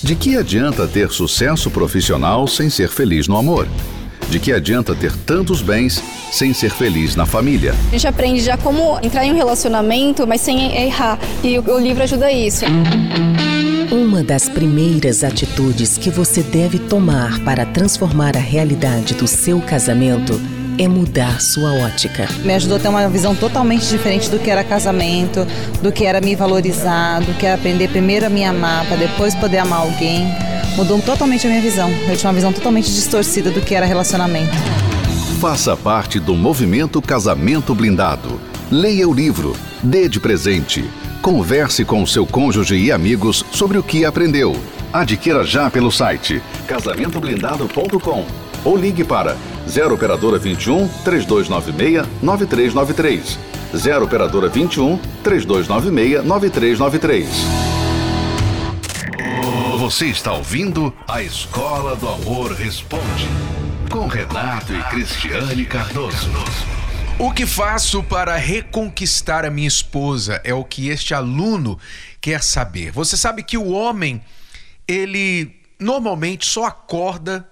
De 0.08 0.16
que 0.16 0.38
adianta 0.38 0.88
ter 0.88 1.10
sucesso 1.10 1.70
profissional 1.70 2.48
sem 2.48 2.70
ser 2.70 2.88
feliz 2.88 3.28
no 3.28 3.36
amor? 3.36 3.68
De 4.30 4.40
que 4.40 4.54
adianta 4.54 4.94
ter 4.94 5.12
tantos 5.14 5.60
bens 5.60 6.02
sem 6.32 6.54
ser 6.54 6.70
feliz 6.70 7.14
na 7.14 7.26
família? 7.26 7.74
A 7.88 7.90
gente 7.90 8.06
aprende 8.06 8.40
já 8.40 8.56
como 8.56 8.98
entrar 9.02 9.26
em 9.26 9.32
um 9.32 9.36
relacionamento, 9.36 10.26
mas 10.26 10.40
sem 10.40 10.74
errar. 10.74 11.18
E 11.44 11.58
o 11.58 11.78
livro 11.78 12.04
ajuda 12.04 12.32
isso. 12.32 12.64
Uma 13.92 14.24
das 14.24 14.48
primeiras 14.48 15.22
atitudes 15.22 15.98
que 15.98 16.08
você 16.08 16.42
deve 16.42 16.78
tomar 16.78 17.38
para 17.40 17.66
transformar 17.66 18.34
a 18.34 18.40
realidade 18.40 19.12
do 19.12 19.26
seu 19.26 19.60
casamento 19.60 20.40
é 20.78 20.87
mudar 20.88 21.40
sua 21.40 21.73
ótica. 21.73 22.28
Me 22.44 22.54
ajudou 22.54 22.76
a 22.76 22.80
ter 22.80 22.88
uma 22.88 23.08
visão 23.08 23.35
totalmente 23.35 23.88
diferente 23.88 24.30
do 24.30 24.38
que 24.38 24.50
era 24.50 24.62
casamento, 24.62 25.47
do 25.82 25.90
que 25.90 26.04
era 26.04 26.20
me 26.20 26.35
valorizar, 26.37 27.20
do 27.20 27.35
que 27.35 27.44
era 27.44 27.56
aprender 27.56 27.88
primeiro 27.88 28.26
a 28.26 28.30
me 28.30 28.44
amar, 28.44 28.87
para 28.87 28.97
depois 28.97 29.35
poder 29.35 29.58
amar 29.58 29.80
alguém 29.80 30.26
mudou 30.78 31.00
totalmente 31.00 31.44
a 31.44 31.50
minha 31.50 31.61
visão. 31.61 31.90
Eu 32.08 32.16
tinha 32.16 32.28
uma 32.30 32.35
visão 32.35 32.52
totalmente 32.52 32.87
distorcida 32.92 33.50
do 33.50 33.61
que 33.61 33.75
era 33.75 33.85
relacionamento. 33.85 34.52
Faça 35.40 35.76
parte 35.76 36.20
do 36.20 36.35
movimento 36.35 37.02
Casamento 37.02 37.75
Blindado. 37.75 38.40
Leia 38.70 39.08
o 39.08 39.12
livro, 39.12 39.56
dê 39.82 40.08
de 40.08 40.20
presente. 40.20 40.88
Converse 41.20 41.85
com 41.85 42.06
seu 42.06 42.25
cônjuge 42.25 42.76
e 42.76 42.92
amigos 42.92 43.44
sobre 43.50 43.76
o 43.76 43.82
que 43.82 44.04
aprendeu. 44.04 44.56
Adquira 44.92 45.44
já 45.44 45.68
pelo 45.68 45.90
site 45.90 46.40
casamentoblindado.com 46.68 48.25
ou 48.64 48.76
ligue 48.76 49.02
para 49.02 49.37
0 49.68 49.94
operadora 49.94 50.38
21 50.38 50.88
3296 51.04 52.06
9393. 52.22 53.38
0 53.76 54.04
operadora 54.04 54.48
21 54.48 54.98
3296 55.22 56.25
9393. 56.25 57.28
Você 59.78 60.06
está 60.06 60.32
ouvindo 60.32 60.92
a 61.06 61.22
Escola 61.22 61.94
do 61.96 62.08
Amor 62.08 62.52
Responde, 62.52 63.28
com 63.90 64.06
Renato 64.06 64.75
e 64.75 64.82
Cristiane 64.84 65.64
Cardoso. 65.64 66.30
O 67.18 67.32
que 67.32 67.46
faço 67.46 68.02
para 68.02 68.37
reconquistar 68.37 69.44
a 69.44 69.50
minha 69.50 69.68
esposa 69.68 70.40
é 70.44 70.54
o 70.54 70.64
que 70.64 70.88
este 70.88 71.14
aluno 71.14 71.78
quer 72.20 72.42
saber. 72.42 72.90
Você 72.92 73.16
sabe 73.16 73.42
que 73.42 73.58
o 73.58 73.70
homem, 73.70 74.22
ele 74.87 75.56
normalmente 75.78 76.46
só 76.46 76.64
acorda 76.64 77.48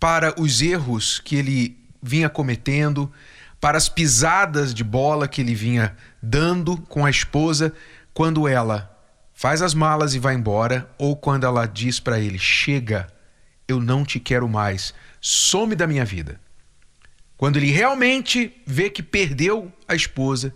para 0.00 0.34
os 0.40 0.62
erros 0.62 1.20
que 1.20 1.36
ele 1.36 1.78
vinha 2.02 2.30
cometendo, 2.30 3.12
para 3.60 3.76
as 3.76 3.88
pisadas 3.88 4.72
de 4.72 4.82
bola 4.82 5.28
que 5.28 5.42
ele 5.42 5.54
vinha 5.54 5.94
dando 6.22 6.78
com 6.78 7.04
a 7.04 7.10
esposa, 7.10 7.74
quando 8.14 8.48
ela 8.48 8.90
faz 9.34 9.60
as 9.60 9.74
malas 9.74 10.14
e 10.14 10.18
vai 10.18 10.34
embora, 10.34 10.90
ou 10.98 11.14
quando 11.14 11.44
ela 11.44 11.66
diz 11.66 12.00
para 12.00 12.18
ele: 12.18 12.38
chega, 12.38 13.06
eu 13.68 13.78
não 13.78 14.04
te 14.04 14.18
quero 14.18 14.48
mais, 14.48 14.94
some 15.20 15.76
da 15.76 15.86
minha 15.86 16.04
vida. 16.04 16.40
Quando 17.36 17.56
ele 17.56 17.70
realmente 17.70 18.54
vê 18.66 18.90
que 18.90 19.02
perdeu 19.02 19.72
a 19.86 19.94
esposa, 19.94 20.54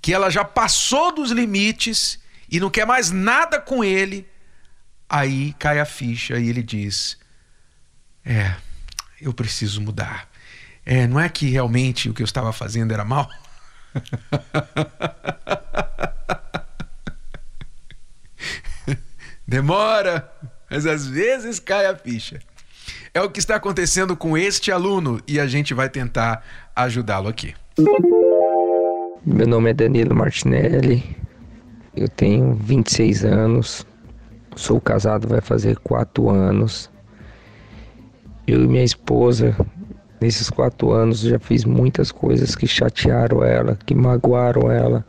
que 0.00 0.12
ela 0.12 0.30
já 0.30 0.44
passou 0.44 1.14
dos 1.14 1.30
limites 1.30 2.18
e 2.50 2.60
não 2.60 2.70
quer 2.70 2.86
mais 2.86 3.10
nada 3.10 3.60
com 3.60 3.82
ele, 3.82 4.26
aí 5.08 5.54
cai 5.58 5.80
a 5.80 5.84
ficha 5.84 6.38
e 6.38 6.48
ele 6.48 6.62
diz: 6.62 7.18
É, 8.24 8.54
eu 9.20 9.32
preciso 9.32 9.80
mudar. 9.80 10.28
É, 10.84 11.06
não 11.06 11.18
é 11.18 11.28
que 11.28 11.50
realmente 11.50 12.08
o 12.08 12.14
que 12.14 12.22
eu 12.22 12.24
estava 12.24 12.52
fazendo 12.52 12.92
era 12.92 13.04
mal? 13.04 13.28
Demora, 19.46 20.30
mas 20.70 20.86
às 20.86 21.06
vezes 21.06 21.60
cai 21.60 21.86
a 21.86 21.96
ficha. 21.96 22.40
É 23.14 23.22
o 23.22 23.30
que 23.30 23.38
está 23.38 23.56
acontecendo 23.56 24.16
com 24.16 24.36
este 24.36 24.70
aluno 24.70 25.20
e 25.26 25.40
a 25.40 25.46
gente 25.46 25.72
vai 25.72 25.88
tentar 25.88 26.44
ajudá-lo 26.74 27.28
aqui. 27.28 27.54
Meu 29.24 29.46
nome 29.46 29.70
é 29.70 29.74
Danilo 29.74 30.14
Martinelli, 30.14 31.16
eu 31.96 32.08
tenho 32.08 32.54
26 32.54 33.24
anos, 33.24 33.86
sou 34.54 34.80
casado, 34.80 35.26
vai 35.26 35.40
fazer 35.40 35.78
4 35.78 36.28
anos. 36.28 36.90
Eu 38.46 38.64
e 38.64 38.68
minha 38.68 38.84
esposa, 38.84 39.56
nesses 40.20 40.48
4 40.48 40.90
anos, 40.92 41.20
já 41.20 41.38
fiz 41.38 41.64
muitas 41.64 42.12
coisas 42.12 42.54
que 42.54 42.66
chatearam 42.66 43.42
ela, 43.42 43.76
que 43.84 43.94
magoaram 43.94 44.70
ela 44.70 45.04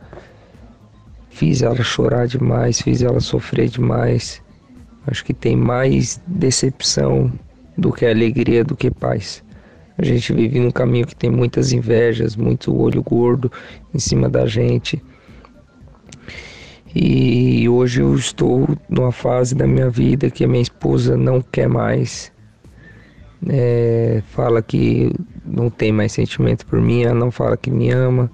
Fiz 1.38 1.62
ela 1.62 1.84
chorar 1.84 2.26
demais, 2.26 2.80
fiz 2.80 3.00
ela 3.00 3.20
sofrer 3.20 3.68
demais. 3.68 4.42
Acho 5.06 5.24
que 5.24 5.32
tem 5.32 5.54
mais 5.54 6.20
decepção 6.26 7.32
do 7.76 7.92
que 7.92 8.04
alegria, 8.04 8.64
do 8.64 8.74
que 8.74 8.90
paz. 8.90 9.44
A 9.96 10.04
gente 10.04 10.32
vive 10.32 10.58
num 10.58 10.72
caminho 10.72 11.06
que 11.06 11.14
tem 11.14 11.30
muitas 11.30 11.72
invejas, 11.72 12.34
muito 12.34 12.76
olho 12.76 13.04
gordo 13.04 13.52
em 13.94 14.00
cima 14.00 14.28
da 14.28 14.46
gente. 14.46 15.00
E 16.92 17.68
hoje 17.68 18.00
eu 18.00 18.12
estou 18.16 18.76
numa 18.88 19.12
fase 19.12 19.54
da 19.54 19.64
minha 19.64 19.88
vida 19.88 20.30
que 20.30 20.42
a 20.42 20.48
minha 20.48 20.62
esposa 20.62 21.16
não 21.16 21.40
quer 21.40 21.68
mais. 21.68 22.32
É, 23.46 24.22
fala 24.28 24.60
que 24.60 25.12
não 25.44 25.70
tem 25.70 25.92
mais 25.92 26.12
sentimento 26.12 26.66
por 26.66 26.80
mim, 26.80 27.02
ela 27.02 27.14
não 27.14 27.30
fala 27.30 27.56
que 27.56 27.70
me 27.70 27.90
ama 27.90 28.30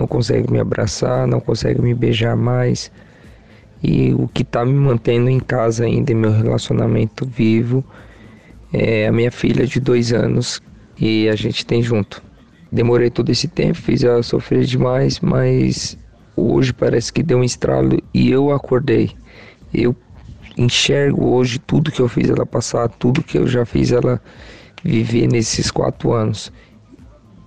não 0.00 0.06
consegue 0.06 0.50
me 0.50 0.58
abraçar, 0.58 1.26
não 1.26 1.40
consegue 1.40 1.80
me 1.80 1.94
beijar 1.94 2.36
mais. 2.36 2.90
E 3.82 4.12
o 4.14 4.28
que 4.28 4.42
está 4.42 4.64
me 4.64 4.72
mantendo 4.72 5.28
em 5.28 5.40
casa 5.40 5.84
ainda, 5.84 6.14
meu 6.14 6.32
relacionamento 6.32 7.26
vivo, 7.26 7.84
é 8.72 9.06
a 9.06 9.12
minha 9.12 9.30
filha 9.30 9.66
de 9.66 9.80
dois 9.80 10.12
anos 10.12 10.60
e 10.98 11.28
a 11.28 11.36
gente 11.36 11.64
tem 11.64 11.82
junto. 11.82 12.22
Demorei 12.70 13.10
todo 13.10 13.30
esse 13.30 13.48
tempo, 13.48 13.76
fiz 13.76 14.04
ela 14.04 14.22
sofrer 14.22 14.64
demais, 14.64 15.18
mas 15.20 15.98
hoje 16.36 16.72
parece 16.72 17.12
que 17.12 17.22
deu 17.22 17.38
um 17.38 17.44
estralo 17.44 17.98
e 18.14 18.30
eu 18.30 18.52
acordei. 18.52 19.10
Eu 19.72 19.94
enxergo 20.62 21.30
hoje 21.30 21.58
tudo 21.58 21.90
que 21.90 22.00
eu 22.00 22.08
fiz 22.08 22.28
ela 22.28 22.44
passar, 22.44 22.88
tudo 22.88 23.22
que 23.22 23.38
eu 23.38 23.46
já 23.46 23.64
fiz 23.64 23.92
ela 23.92 24.20
viver 24.84 25.26
nesses 25.26 25.70
quatro 25.70 26.12
anos. 26.12 26.52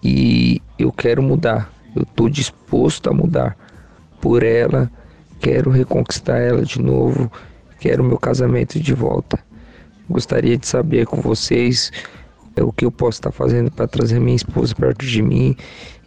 E 0.04 0.62
eu 0.78 0.92
quero 0.92 1.22
mudar, 1.22 1.72
eu 1.96 2.02
estou 2.02 2.28
disposto 2.28 3.10
a 3.10 3.14
mudar 3.14 3.56
por 4.20 4.44
ela, 4.44 4.92
quero 5.40 5.70
reconquistar 5.70 6.40
ela 6.40 6.64
de 6.64 6.82
novo, 6.82 7.32
quero 7.80 8.04
meu 8.04 8.18
casamento 8.18 8.80
de 8.80 8.94
volta. 8.94 9.40
Gostaria 10.10 10.58
de 10.58 10.68
saber 10.68 11.06
com 11.06 11.22
vocês 11.22 11.92
é 12.56 12.64
o 12.64 12.72
que 12.72 12.86
eu 12.86 12.92
posso 12.92 13.18
estar 13.18 13.32
fazendo 13.32 13.72
para 13.72 13.88
trazer 13.88 14.20
minha 14.20 14.36
esposa 14.36 14.76
perto 14.76 15.06
de 15.06 15.22
mim 15.22 15.56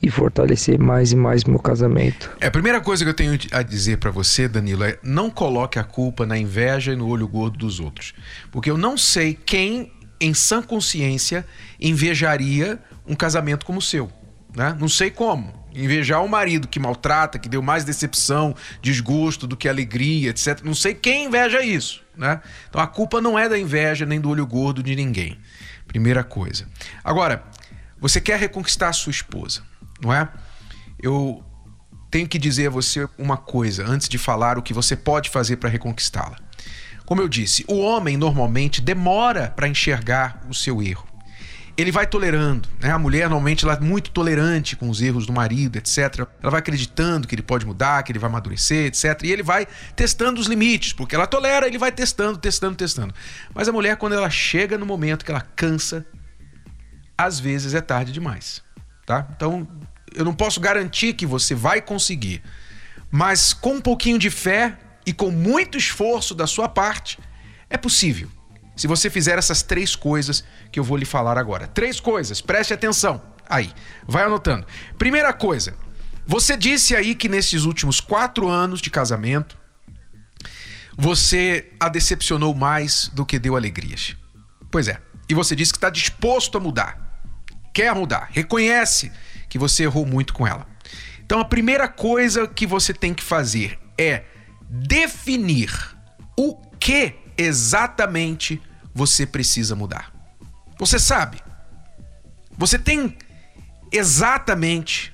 e 0.03 0.11
fortalecer 0.11 0.79
mais 0.79 1.13
e 1.13 1.17
mais 1.17 1.45
meu 1.45 1.59
casamento. 1.59 2.31
É, 2.41 2.47
a 2.47 2.51
primeira 2.51 2.81
coisa 2.81 3.05
que 3.05 3.11
eu 3.11 3.15
tenho 3.15 3.39
a 3.53 3.63
dizer 3.63 3.99
para 3.99 4.11
você, 4.11 4.47
Danilo, 4.49 4.85
é 4.85 4.99
não 5.03 5.31
coloque 5.31 5.79
a 5.79 5.85
culpa 5.85 6.27
na 6.27 6.37
inveja 6.37 6.93
e 6.93 6.97
no 6.97 7.09
olho 7.09 7.27
gordo 7.27 7.59
dos 7.59 7.81
outros. 7.81 8.15
Porque 8.51 8.71
eu 8.71 8.77
não 8.77 8.97
sei 8.97 9.35
quem, 9.35 9.93
em 10.21 10.35
sã 10.35 10.63
consciência, 10.63 11.47
invejaria 11.81 12.79
um 13.07 13.15
casamento 13.15 13.65
como 13.65 13.79
o 13.79 13.83
seu. 13.83 14.11
Né? 14.55 14.77
Não 14.79 14.89
sei 14.89 15.11
como. 15.11 15.67
Invejar 15.75 16.23
um 16.23 16.29
marido 16.29 16.67
que 16.67 16.81
maltrata, 16.81 17.39
que 17.39 17.49
deu 17.49 17.61
mais 17.61 17.85
decepção, 17.85 18.55
desgosto 18.81 19.47
do 19.47 19.57
que 19.57 19.69
alegria, 19.69 20.31
etc. 20.31 20.61
Não 20.65 20.75
sei 20.75 20.95
quem 20.95 21.27
inveja 21.27 21.63
isso. 21.63 22.03
Né? 22.17 22.41
Então 22.69 22.81
a 22.81 22.87
culpa 22.87 23.21
não 23.21 23.39
é 23.39 23.49
da 23.49 23.59
inveja 23.59 24.07
nem 24.07 24.21
do 24.21 24.31
olho 24.31 24.47
gordo 24.47 24.83
de 24.83 24.97
ninguém. 24.97 25.39
Primeira 25.87 26.25
coisa. 26.25 26.67
Agora, 27.05 27.45
você 27.99 28.21
quer 28.21 28.39
reconquistar 28.39 28.89
a 28.89 28.93
sua 28.93 29.11
esposa, 29.11 29.63
não 30.01 30.13
é? 30.13 30.29
Eu 31.01 31.45
tenho 32.11 32.29
que 32.29 32.39
dizer 32.39 32.69
a 32.69 32.71
você 32.71 33.09
uma 33.19 33.37
coisa 33.37 33.85
antes 33.87 34.09
de 34.09 34.19
falar 34.19 34.59
o 34.59 34.63
que 34.63 34.73
você 34.73 34.97
pode 34.97 35.31
fazer 35.31 35.57
para 35.57 35.69
reconquistá-la. 35.69 36.39
Como 37.05 37.21
eu 37.21 37.29
disse, 37.29 37.65
o 37.69 37.79
homem 37.79 38.17
normalmente 38.17 38.81
demora 38.81 39.51
para 39.51 39.69
enxergar 39.69 40.41
o 40.49 40.55
seu 40.55 40.83
erro 40.83 41.07
ele 41.77 41.93
vai 41.93 42.07
tolerando. 42.07 42.69
Né? 42.81 42.91
A 42.91 42.99
mulher, 42.99 43.29
normalmente, 43.29 43.65
ela 43.65 43.75
é 43.75 43.81
muito 43.81 44.11
tolerante 44.11 44.75
com 44.75 44.89
os 44.89 45.03
erros 45.03 45.27
do 45.27 45.33
marido, 45.33 45.77
etc. 45.77 46.27
Ela 46.43 46.51
vai 46.51 46.61
acreditando 46.61 47.29
que 47.29 47.35
ele 47.35 47.43
pode 47.43 47.67
mudar, 47.67 48.03
que 48.03 48.13
ele 48.13 48.19
vai 48.19 48.31
amadurecer, 48.31 48.87
etc. 48.87 49.23
E 49.25 49.31
ele 49.31 49.43
vai 49.43 49.67
testando 49.95 50.41
os 50.41 50.47
limites, 50.47 50.95
porque 50.95 51.15
ela 51.15 51.27
tolera, 51.27 51.67
ele 51.67 51.77
vai 51.77 51.93
testando, 51.93 52.39
testando, 52.39 52.77
testando. 52.77 53.15
Mas 53.55 53.69
a 53.69 53.73
mulher, 53.73 53.97
quando 53.97 54.15
ela 54.15 54.31
chega 54.31 54.79
no 54.79 54.87
momento 54.87 55.25
que 55.25 55.31
ela 55.31 55.43
cansa, 55.55 56.07
às 57.17 57.39
vezes 57.39 57.75
é 57.75 57.81
tarde 57.83 58.11
demais. 58.11 58.63
Tá? 59.05 59.29
Então, 59.37 59.69
eu 60.17 60.25
não 60.25 60.35
posso 60.35 60.61
garantir 60.61 61.13
que 61.15 61.27
você 61.27 61.55
vai 61.55 61.81
conseguir. 61.81 62.43
Mas 63.11 63.53
com 63.53 63.75
um 63.75 63.81
pouquinho 63.81 64.19
de 64.19 64.31
fé 64.31 64.77
e 65.05 65.13
com 65.13 65.31
muito 65.31 65.79
esforço 65.79 66.35
da 66.35 66.47
sua 66.47 66.69
parte, 66.69 67.19
é 67.71 67.77
possível 67.77 68.29
se 68.77 68.87
você 68.87 69.09
fizer 69.09 69.39
essas 69.39 69.63
três 69.63 69.97
coisas 69.97 70.45
que 70.71 70.79
eu 70.79 70.85
vou 70.85 70.99
lhe 70.99 71.07
falar 71.07 71.39
agora. 71.39 71.67
Três 71.67 71.99
coisas, 71.99 72.43
preste 72.43 72.75
atenção. 72.75 73.23
Aí, 73.49 73.73
vai 74.07 74.25
anotando. 74.25 74.67
Primeira 74.99 75.33
coisa, 75.33 75.75
você 76.27 76.57
disse 76.57 76.95
aí 76.95 77.15
que 77.15 77.29
nesses 77.29 77.65
últimos 77.65 78.01
quatro 78.01 78.49
anos 78.49 78.83
de 78.83 78.91
casamento, 78.91 79.57
você 80.97 81.73
a 81.81 81.89
decepcionou 81.89 82.55
mais 82.55 83.09
do 83.09 83.25
que 83.25 83.39
deu 83.39 83.57
alegrias. 83.57 84.15
Pois 84.71 84.89
é. 84.89 85.01
E 85.29 85.35
você 85.35 85.57
disse 85.57 85.73
que 85.73 85.79
está 85.79 85.91
disposto 85.91 86.59
a 86.59 86.61
mudar. 86.61 87.23
Quer 87.73 87.95
mudar. 87.95 88.29
Reconhece 88.31 89.11
que 89.57 89.59
você 89.59 89.85
errou 89.85 90.05
muito 90.05 90.35
com 90.35 90.47
ela. 90.47 90.67
Então 91.25 91.41
a 91.41 91.45
primeira 91.45 91.89
coisa 91.89 92.47
que 92.47 92.67
você 92.67 92.93
tem 92.93 93.15
que 93.15 93.23
fazer 93.23 93.79
é 93.99 94.23
definir 94.69 95.71
o 96.37 96.55
que 96.79 97.15
exatamente 97.39 98.61
você 98.95 99.27
precisa 99.27 99.75
mudar. 99.75 100.13
Você 100.79 100.99
sabe. 100.99 101.39
Você 102.59 102.79
tem 102.79 103.17
exatamente, 103.91 105.13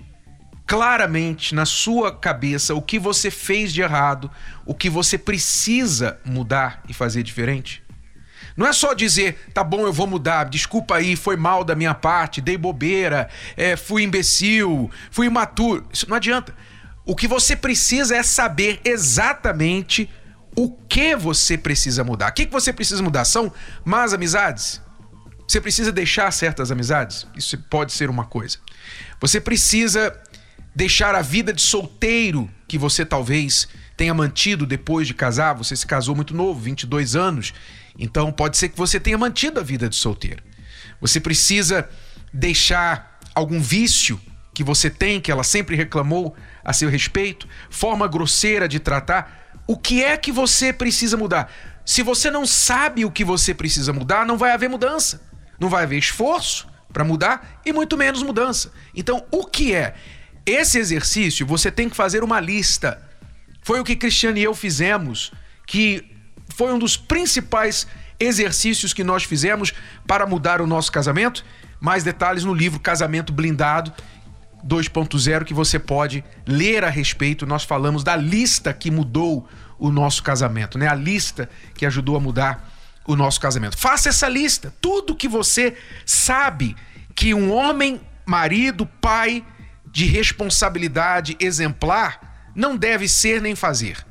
claramente 0.66 1.55
na 1.55 1.64
sua 1.64 2.14
cabeça 2.14 2.74
o 2.74 2.83
que 2.83 2.98
você 2.98 3.31
fez 3.31 3.72
de 3.72 3.81
errado, 3.81 4.28
o 4.66 4.74
que 4.74 4.90
você 4.90 5.16
precisa 5.16 6.18
mudar 6.24 6.83
e 6.88 6.92
fazer 6.92 7.22
diferente. 7.22 7.83
Não 8.57 8.67
é 8.67 8.73
só 8.73 8.93
dizer, 8.95 9.38
tá 9.55 9.65
bom, 9.65 9.87
eu 9.87 9.93
vou 9.93 10.07
mudar, 10.07 10.45
desculpa 10.45 10.97
aí, 10.97 11.17
foi 11.17 11.37
mal 11.37 11.65
da 11.65 11.75
minha 11.75 11.95
parte, 11.95 12.41
dei 12.41 12.57
bobeira, 12.57 13.29
é, 13.57 13.77
fui 13.77 14.03
imbecil, 14.03 14.91
fui 15.11 15.27
imaturo. 15.27 15.87
Isso 15.93 16.09
não 16.09 16.17
adianta. 16.17 16.55
O 17.05 17.17
que 17.17 17.27
você 17.27 17.57
precisa 17.57 18.17
é 18.17 18.23
saber 18.23 18.81
exatamente 18.85 20.09
o 20.57 20.71
que 20.71 21.17
você 21.17 21.57
precisa 21.57 22.05
mudar. 22.05 22.31
O 22.31 22.35
que 22.35 22.47
você 22.47 22.73
precisa 22.73 23.03
mudar? 23.03 23.25
São 23.25 23.53
más 23.85 24.12
amizades? 24.12 24.81
Você 25.49 25.61
precisa 25.61 25.91
deixar 25.91 26.31
certas 26.33 26.71
amizades? 26.71 27.27
Isso 27.37 27.59
pode 27.59 27.93
ser 27.93 28.09
uma 28.09 28.25
coisa. 28.25 28.59
Você 29.21 29.41
precisa 29.41 30.15
deixar 30.75 31.15
a 31.15 31.23
vida 31.23 31.53
de 31.53 31.61
solteiro 31.61 32.49
que 32.67 32.79
você 32.79 33.05
talvez 33.05 33.69
tenha 33.97 34.15
mantido 34.15 34.65
depois 34.65 35.07
de 35.07 35.15
casar. 35.15 35.55
Você 35.55 35.77
se 35.77 35.87
casou 35.87 36.15
muito 36.15 36.35
novo, 36.35 36.61
22 36.61 37.17
anos. 37.17 37.53
Então 37.98 38.33
pode 38.33 38.57
ser 38.57 38.68
que 38.68 38.76
você 38.76 38.98
tenha 38.98 39.18
mantido 39.18 39.61
a 39.61 39.62
vida 39.62 39.88
de 39.88 39.96
solteiro. 39.96 40.42
Você 41.00 41.20
precisa 41.20 41.88
deixar 42.33 43.20
algum 43.35 43.61
vício 43.61 44.20
que 44.55 44.62
você 44.62 44.90
tem, 44.90 45.20
que 45.20 45.31
ela 45.31 45.44
sempre 45.44 45.76
reclamou 45.76 46.35
a 46.64 46.72
seu 46.72 46.88
respeito, 46.88 47.48
forma 47.70 48.07
grosseira 48.07 48.68
de 48.68 48.78
tratar 48.78 49.42
o 49.66 49.76
que 49.76 50.02
é 50.02 50.16
que 50.16 50.33
você 50.33 50.72
precisa 50.72 51.16
mudar? 51.16 51.52
Se 51.85 52.02
você 52.02 52.31
não 52.31 52.46
sabe 52.46 53.05
o 53.05 53.11
que 53.11 53.24
você 53.24 53.55
precisa 53.55 53.92
mudar, 53.92 54.26
não 54.26 54.37
vai 54.37 54.52
haver 54.52 54.68
mudança. 54.68 55.22
Não 55.59 55.68
vai 55.68 55.85
haver 55.85 55.98
esforço 55.98 56.68
para 56.92 57.05
mudar 57.05 57.61
e 57.64 57.72
muito 57.72 57.96
menos 57.96 58.22
mudança. 58.22 58.72
Então, 58.94 59.24
o 59.31 59.46
que 59.46 59.74
é? 59.74 59.94
Esse 60.44 60.78
exercício 60.78 61.46
você 61.46 61.70
tem 61.70 61.88
que 61.88 61.96
fazer 61.96 62.24
uma 62.24 62.40
lista. 62.40 63.02
Foi 63.62 63.81
o 63.81 63.85
que 63.85 63.94
Cristiane 63.94 64.40
e 64.40 64.44
eu 64.44 64.55
fizemos, 64.55 65.33
que 65.66 66.12
foi 66.53 66.73
um 66.73 66.79
dos 66.79 66.97
principais 66.97 67.87
exercícios 68.19 68.93
que 68.93 69.03
nós 69.03 69.25
fizemos 69.25 69.73
para 70.07 70.27
mudar 70.27 70.61
o 70.61 70.67
nosso 70.67 70.93
casamento. 70.93 71.45
Mais 71.81 72.05
detalhes 72.05 72.45
no 72.45 72.55
livro 72.55 72.79
Casamento 72.79 73.33
Blindado, 73.33 73.93
2.0 74.65 75.45
que 75.45 75.53
você 75.53 75.79
pode 75.79 76.25
ler 76.47 76.85
a 76.85 76.91
respeito. 76.91 77.47
Nós 77.47 77.65
falamos 77.65 78.05
da 78.05 78.15
lista 78.15 78.73
que 78.73 78.91
mudou 78.91 79.49
o 79.79 79.91
nosso 79.91 80.23
casamento, 80.23 80.79
né? 80.79 80.87
A 80.87 80.95
lista 80.95 81.51
que 81.75 81.85
ajudou 81.85 82.17
a 82.17 82.21
mudar 82.21 82.71
o 83.05 83.17
nosso 83.17 83.41
casamento. 83.41 83.77
Faça 83.77 84.09
essa 84.09 84.29
lista. 84.29 84.73
Tudo 84.81 85.17
que 85.17 85.27
você 85.27 85.77
sabe 86.07 86.77
que 87.15 87.35
um 87.35 87.53
homem, 87.53 88.01
marido, 88.25 88.87
pai 88.87 89.45
de 89.91 90.07
responsabilidade 90.07 91.37
exemplar 91.41 92.53
não 92.55 92.77
deve 92.77 93.09
ser 93.09 93.41
nem 93.41 93.57
fazer. 93.57 94.07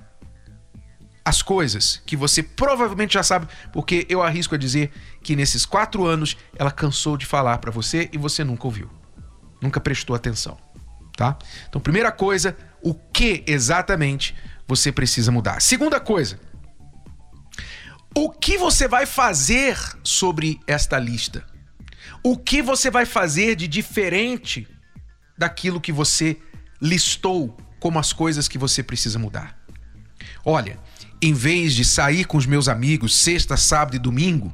As 1.24 1.42
coisas 1.42 2.02
que 2.06 2.16
você 2.16 2.42
provavelmente 2.42 3.14
já 3.14 3.24
sabe, 3.24 3.48
porque 3.72 4.08
eu 4.10 4.24
arrisco 4.24 4.56
a 4.56 4.58
dizer 4.58 4.92
que 5.22 5.36
nesses 5.36 5.66
quatro 5.66 6.06
anos 6.06 6.36
ela 6.56 6.72
cansou 6.72 7.16
de 7.16 7.26
falar 7.26 7.60
para 7.60 7.72
você 7.72 8.10
e 8.12 8.18
você 8.18 8.44
nunca 8.44 8.66
ouviu 8.66 8.90
nunca 9.62 9.80
prestou 9.80 10.16
atenção, 10.16 10.58
tá? 11.16 11.38
Então, 11.70 11.80
primeira 11.80 12.12
coisa, 12.12 12.58
o 12.82 12.96
que 12.96 13.44
exatamente 13.46 14.36
você 14.68 14.92
precisa 14.92 15.32
mudar. 15.32 15.62
Segunda 15.62 16.00
coisa, 16.00 16.40
o 18.16 18.30
que 18.30 18.58
você 18.58 18.88
vai 18.88 19.06
fazer 19.06 19.78
sobre 20.04 20.60
esta 20.66 20.98
lista? 20.98 21.46
O 22.24 22.36
que 22.36 22.62
você 22.62 22.90
vai 22.90 23.06
fazer 23.06 23.56
de 23.56 23.68
diferente 23.68 24.68
daquilo 25.38 25.80
que 25.80 25.92
você 25.92 26.38
listou 26.82 27.56
como 27.80 28.00
as 28.00 28.12
coisas 28.12 28.48
que 28.48 28.58
você 28.58 28.82
precisa 28.82 29.20
mudar? 29.20 29.58
Olha, 30.44 30.80
em 31.22 31.34
vez 31.34 31.74
de 31.74 31.86
sair 31.86 32.26
com 32.26 32.38
os 32.38 32.46
meus 32.46 32.68
amigos 32.68 33.16
sexta, 33.16 33.56
sábado 33.56 33.96
e 33.96 34.00
domingo 34.00 34.54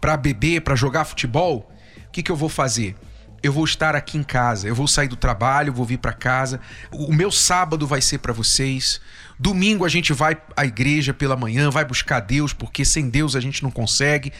para 0.00 0.16
beber, 0.16 0.62
para 0.62 0.74
jogar 0.74 1.04
futebol, 1.04 1.72
o 2.06 2.10
que, 2.10 2.22
que 2.22 2.30
eu 2.30 2.36
vou 2.36 2.48
fazer? 2.48 2.96
eu 3.42 3.52
vou 3.52 3.64
estar 3.64 3.96
aqui 3.96 4.16
em 4.16 4.22
casa, 4.22 4.68
eu 4.68 4.74
vou 4.74 4.86
sair 4.86 5.08
do 5.08 5.16
trabalho, 5.16 5.72
vou 5.72 5.84
vir 5.84 5.98
para 5.98 6.12
casa. 6.12 6.60
O 6.92 7.12
meu 7.12 7.30
sábado 7.30 7.86
vai 7.86 8.00
ser 8.00 8.18
para 8.18 8.32
vocês. 8.32 9.00
Domingo 9.38 9.84
a 9.84 9.88
gente 9.88 10.12
vai 10.12 10.40
à 10.56 10.64
igreja 10.64 11.12
pela 11.12 11.36
manhã, 11.36 11.68
vai 11.68 11.84
buscar 11.84 12.20
Deus, 12.20 12.52
porque 12.52 12.84
sem 12.84 13.10
Deus 13.10 13.34
a 13.34 13.40
gente 13.40 13.62
não 13.62 13.70
consegue. 13.70 14.32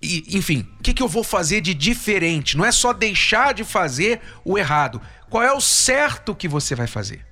E, 0.00 0.24
enfim, 0.36 0.66
o 0.78 0.82
que, 0.82 0.94
que 0.94 1.02
eu 1.02 1.08
vou 1.08 1.22
fazer 1.22 1.60
de 1.60 1.74
diferente? 1.74 2.56
Não 2.56 2.64
é 2.64 2.72
só 2.72 2.92
deixar 2.92 3.52
de 3.52 3.64
fazer 3.64 4.20
o 4.44 4.56
errado. 4.56 5.00
Qual 5.28 5.42
é 5.42 5.52
o 5.52 5.60
certo 5.60 6.34
que 6.34 6.48
você 6.48 6.74
vai 6.74 6.86
fazer? 6.86 7.27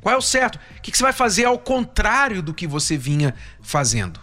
Qual 0.00 0.14
é 0.14 0.18
o 0.18 0.22
certo? 0.22 0.58
O 0.78 0.82
que, 0.82 0.96
você 0.96 1.02
vai 1.02 1.12
fazer 1.12 1.44
ao 1.44 1.58
contrário 1.58 2.42
do 2.42 2.54
que 2.54 2.66
você 2.66 2.96
vinha 2.96 3.34
fazendo? 3.60 4.20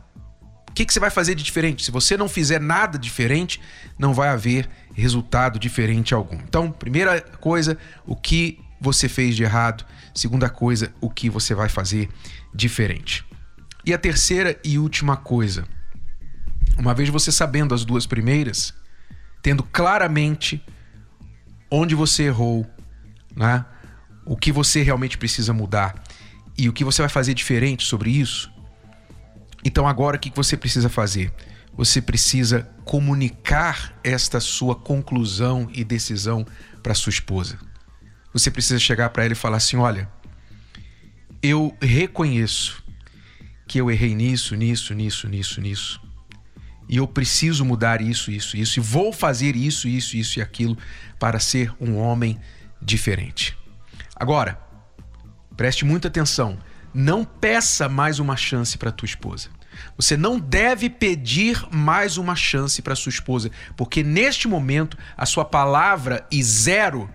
O 0.70 0.74
que 0.74 0.86
você 0.92 1.00
vai 1.00 1.10
fazer 1.10 1.36
de 1.36 1.44
diferente? 1.44 1.86
Se 1.86 1.92
você 1.92 2.18
não 2.18 2.28
fizer 2.28 2.60
nada 2.60 2.98
diferente, 2.98 3.62
não 3.98 4.14
vai 4.14 4.30
haver 4.30 4.70
resultado 4.94 5.60
diferente 5.60 6.14
algum. 6.14 6.36
Então, 6.36 6.72
primeira 6.72 7.22
coisa, 7.22 7.78
o 8.06 8.16
que 8.16 8.60
você 8.80 9.10
fez 9.10 9.36
de 9.36 9.44
errado. 9.44 9.86
Segunda 10.14 10.50
coisa, 10.50 10.94
o 11.02 11.10
que 11.10 11.30
você 11.30 11.54
vai 11.54 11.70
fazer 11.70 12.10
diferente. 12.54 13.26
E 13.86 13.94
a 13.94 13.98
terceira 13.98 14.60
e 14.64 14.78
última 14.78 15.18
coisa. 15.18 15.66
Uma 16.78 16.94
vez 16.94 17.10
você 17.10 17.32
sabendo 17.32 17.74
as 17.74 17.86
duas 17.86 18.06
primeiras, 18.06 18.74
tendo 19.42 19.64
claramente 19.64 20.64
onde 21.70 21.96
você 21.96 22.24
errou, 22.24 22.66
né? 23.36 23.66
O 24.26 24.36
que 24.36 24.52
você 24.52 24.82
realmente 24.82 25.18
precisa 25.18 25.54
mudar 25.54 26.04
e 26.58 26.70
o 26.70 26.74
que 26.74 26.84
você 26.84 27.02
vai 27.02 27.10
fazer 27.10 27.34
diferente 27.34 27.86
sobre 27.86 28.10
isso. 28.10 28.52
Então 29.64 29.88
agora 29.88 30.18
o 30.18 30.20
que 30.20 30.32
você 30.34 30.56
precisa 30.56 30.90
fazer? 30.90 31.34
Você 31.74 32.02
precisa 32.02 32.70
comunicar 32.86 34.00
esta 34.04 34.40
sua 34.40 34.76
conclusão 34.76 35.70
e 35.74 35.84
decisão 35.84 36.46
para 36.82 36.94
sua 36.94 37.10
esposa. 37.10 37.60
Você 38.32 38.50
precisa 38.50 38.80
chegar 38.80 39.10
para 39.10 39.26
ela 39.26 39.34
e 39.34 39.36
falar 39.36 39.58
assim: 39.58 39.78
olha, 39.78 40.10
eu 41.42 41.76
reconheço 41.82 42.84
que 43.68 43.80
eu 43.80 43.92
errei 43.92 44.16
nisso, 44.16 44.56
nisso, 44.56 44.94
nisso, 44.94 45.28
nisso, 45.28 45.62
nisso. 45.62 46.02
E 46.88 46.98
eu 46.98 47.08
preciso 47.08 47.66
mudar 47.66 48.00
isso, 48.00 48.32
isso, 48.32 48.56
isso. 48.56 48.80
E 48.80 48.82
vou 48.82 49.12
fazer 49.12 49.56
isso, 49.56 49.88
isso, 49.88 50.16
isso 50.16 50.40
e 50.40 50.42
aquilo 50.42 50.78
para 51.20 51.40
ser 51.40 51.74
um 51.80 51.98
homem 51.98 52.40
diferente. 52.82 53.58
Agora, 54.16 54.58
preste 55.58 55.84
muita 55.84 56.08
atenção. 56.08 56.58
Não 56.94 57.26
peça 57.26 57.90
mais 57.90 58.20
uma 58.20 58.38
chance 58.38 58.78
para 58.78 58.92
tua 58.92 59.06
esposa. 59.06 59.50
Você 59.98 60.16
não 60.16 60.40
deve 60.40 60.90
pedir 60.90 61.62
mais 61.70 62.18
uma 62.18 62.36
chance 62.36 62.82
para 62.82 62.96
sua 62.96 63.10
esposa, 63.10 63.52
porque 63.76 64.02
neste 64.02 64.48
momento 64.48 64.98
a 65.18 65.26
sua 65.26 65.44
palavra 65.44 66.26
e 66.32 66.42
zero 66.42 67.10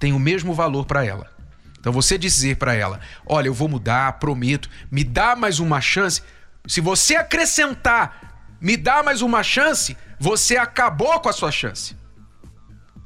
tem 0.00 0.12
o 0.12 0.18
mesmo 0.18 0.52
valor 0.52 0.86
para 0.86 1.04
ela. 1.04 1.30
Então 1.78 1.92
você 1.92 2.18
dizer 2.18 2.56
para 2.56 2.74
ela: 2.74 2.98
"Olha, 3.24 3.46
eu 3.46 3.54
vou 3.54 3.68
mudar, 3.68 4.18
prometo, 4.18 4.68
me 4.90 5.04
dá 5.04 5.36
mais 5.36 5.60
uma 5.60 5.80
chance". 5.80 6.20
Se 6.66 6.80
você 6.80 7.14
acrescentar 7.14 8.56
"me 8.60 8.76
dá 8.76 9.02
mais 9.02 9.22
uma 9.22 9.44
chance", 9.44 9.96
você 10.18 10.56
acabou 10.56 11.20
com 11.20 11.28
a 11.28 11.32
sua 11.32 11.52
chance. 11.52 11.96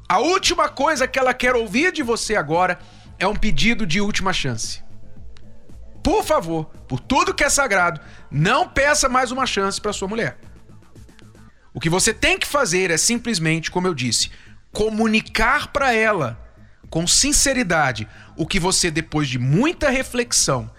A 0.09 0.21
última 0.21 0.71
coisa 0.71 1.07
que 1.07 1.19
ela 1.19 1.35
quer 1.35 1.55
ouvir 1.55 1.93
de 1.93 2.03
você 2.03 2.35
agora 2.35 2.79
é 3.19 3.27
um 3.27 3.35
pedido 3.35 3.87
de 3.87 4.01
última 4.01 4.33
chance. 4.33 4.83
Por 6.03 6.25
favor, 6.25 6.67
por 6.87 7.01
tudo 7.01 7.35
que 7.35 7.45
é 7.45 7.51
sagrado, 7.51 8.01
não 8.31 8.69
peça 8.69 9.09
mais 9.09 9.31
uma 9.31 9.47
chance 9.47 9.81
para 9.81 9.93
sua 9.93 10.09
mulher. 10.09 10.39
O 11.75 11.81
que 11.81 11.91
você 11.91 12.15
tem 12.15 12.39
que 12.39 12.47
fazer 12.47 12.91
é 12.91 12.97
simplesmente, 12.97 13.71
como 13.71 13.87
eu 13.87 13.95
disse, 13.95 14.31
comunicar 14.73 15.69
para 15.69 15.93
ela 15.93 16.39
com 16.89 17.07
sinceridade 17.07 18.09
o 18.37 18.47
que 18.47 18.59
você, 18.59 18.91
depois 18.91 19.29
de 19.29 19.39
muita 19.39 19.91
reflexão 19.91 20.71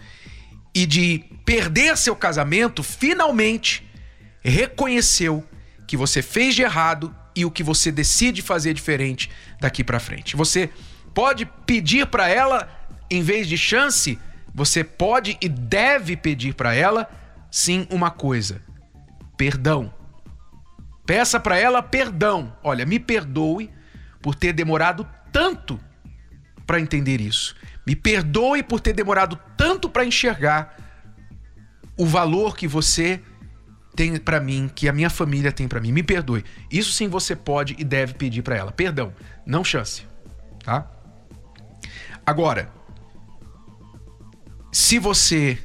e 0.73 0.85
de 0.85 1.23
perder 1.45 1.97
seu 1.97 2.15
casamento, 2.15 2.81
finalmente 2.81 3.87
reconheceu 4.41 5.45
que 5.87 5.97
você 5.97 6.21
fez 6.21 6.55
de 6.55 6.61
errado 6.61 7.15
e 7.35 7.45
o 7.45 7.51
que 7.51 7.63
você 7.63 7.91
decide 7.91 8.41
fazer 8.41 8.73
diferente 8.73 9.29
daqui 9.59 9.83
para 9.83 9.99
frente. 9.99 10.35
Você 10.35 10.69
pode 11.13 11.45
pedir 11.45 12.07
para 12.07 12.27
ela, 12.27 12.69
em 13.09 13.21
vez 13.21 13.47
de 13.47 13.57
chance, 13.57 14.19
você 14.53 14.83
pode 14.83 15.37
e 15.41 15.47
deve 15.47 16.15
pedir 16.17 16.53
para 16.53 16.73
ela, 16.73 17.09
sim, 17.51 17.87
uma 17.89 18.11
coisa: 18.11 18.61
perdão. 19.37 19.93
Peça 21.05 21.39
para 21.39 21.57
ela 21.57 21.81
perdão. 21.81 22.55
Olha, 22.63 22.85
me 22.85 22.99
perdoe 22.99 23.71
por 24.21 24.35
ter 24.35 24.53
demorado 24.53 25.07
tanto 25.31 25.79
para 26.67 26.79
entender 26.79 27.19
isso. 27.19 27.55
Me 27.85 27.95
perdoe 27.95 28.61
por 28.61 28.79
ter 28.79 28.93
demorado 28.93 29.39
tanto 29.57 29.89
para 29.89 30.05
enxergar 30.05 30.77
o 31.97 32.05
valor 32.05 32.55
que 32.55 32.67
você 32.67 33.19
tem 33.95 34.17
para 34.17 34.39
mim, 34.39 34.69
que 34.73 34.87
a 34.87 34.93
minha 34.93 35.09
família 35.09 35.51
tem 35.51 35.67
para 35.67 35.81
mim. 35.81 35.91
Me 35.91 36.03
perdoe. 36.03 36.45
Isso 36.71 36.91
sim 36.91 37.07
você 37.07 37.35
pode 37.35 37.75
e 37.79 37.83
deve 37.83 38.13
pedir 38.13 38.43
para 38.43 38.55
ela. 38.55 38.71
Perdão, 38.71 39.11
não 39.45 39.63
chance, 39.63 40.05
tá? 40.63 40.98
Agora, 42.29 42.69
se 44.71 44.99
você 44.99 45.57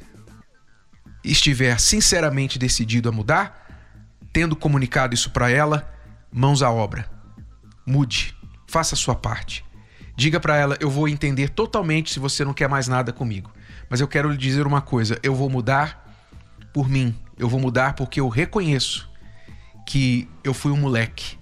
estiver 1.23 1.79
sinceramente 1.79 2.57
decidido 2.57 3.07
a 3.07 3.11
mudar, 3.11 3.69
tendo 4.33 4.55
comunicado 4.55 5.13
isso 5.13 5.29
para 5.29 5.47
ela, 5.47 5.87
mãos 6.31 6.63
à 6.63 6.71
obra. 6.71 7.07
Mude, 7.85 8.35
faça 8.65 8.95
a 8.95 8.97
sua 8.97 9.13
parte. 9.13 9.63
Diga 10.15 10.39
para 10.39 10.57
ela: 10.57 10.75
eu 10.79 10.89
vou 10.89 11.07
entender 11.07 11.49
totalmente 11.49 12.11
se 12.11 12.19
você 12.19 12.43
não 12.43 12.51
quer 12.51 12.67
mais 12.67 12.87
nada 12.87 13.13
comigo. 13.13 13.53
Mas 13.87 14.01
eu 14.01 14.07
quero 14.07 14.31
lhe 14.31 14.37
dizer 14.37 14.65
uma 14.65 14.81
coisa: 14.81 15.19
eu 15.21 15.35
vou 15.35 15.51
mudar 15.51 16.17
por 16.73 16.89
mim. 16.89 17.15
Eu 17.37 17.47
vou 17.47 17.59
mudar 17.59 17.93
porque 17.93 18.19
eu 18.19 18.27
reconheço 18.27 19.07
que 19.85 20.27
eu 20.43 20.51
fui 20.51 20.71
um 20.71 20.77
moleque. 20.77 21.37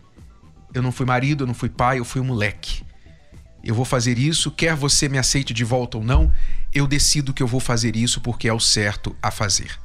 Eu 0.74 0.82
não 0.82 0.92
fui 0.92 1.06
marido, 1.06 1.44
eu 1.44 1.48
não 1.48 1.54
fui 1.54 1.70
pai, 1.70 2.00
eu 2.00 2.04
fui 2.04 2.20
um 2.20 2.26
moleque. 2.26 2.83
Eu 3.64 3.74
vou 3.74 3.86
fazer 3.86 4.18
isso, 4.18 4.52
quer 4.52 4.76
você 4.76 5.08
me 5.08 5.18
aceite 5.18 5.54
de 5.54 5.64
volta 5.64 5.98
ou 5.98 6.04
não, 6.04 6.34
eu 6.74 6.86
decido 6.86 7.34
que 7.34 7.42
eu 7.42 7.48
vou 7.48 7.60
fazer 7.60 7.96
isso 7.96 8.20
porque 8.20 8.48
é 8.48 8.54
o 8.54 8.60
certo 8.60 9.16
a 9.22 9.32
fazer. 9.32 9.80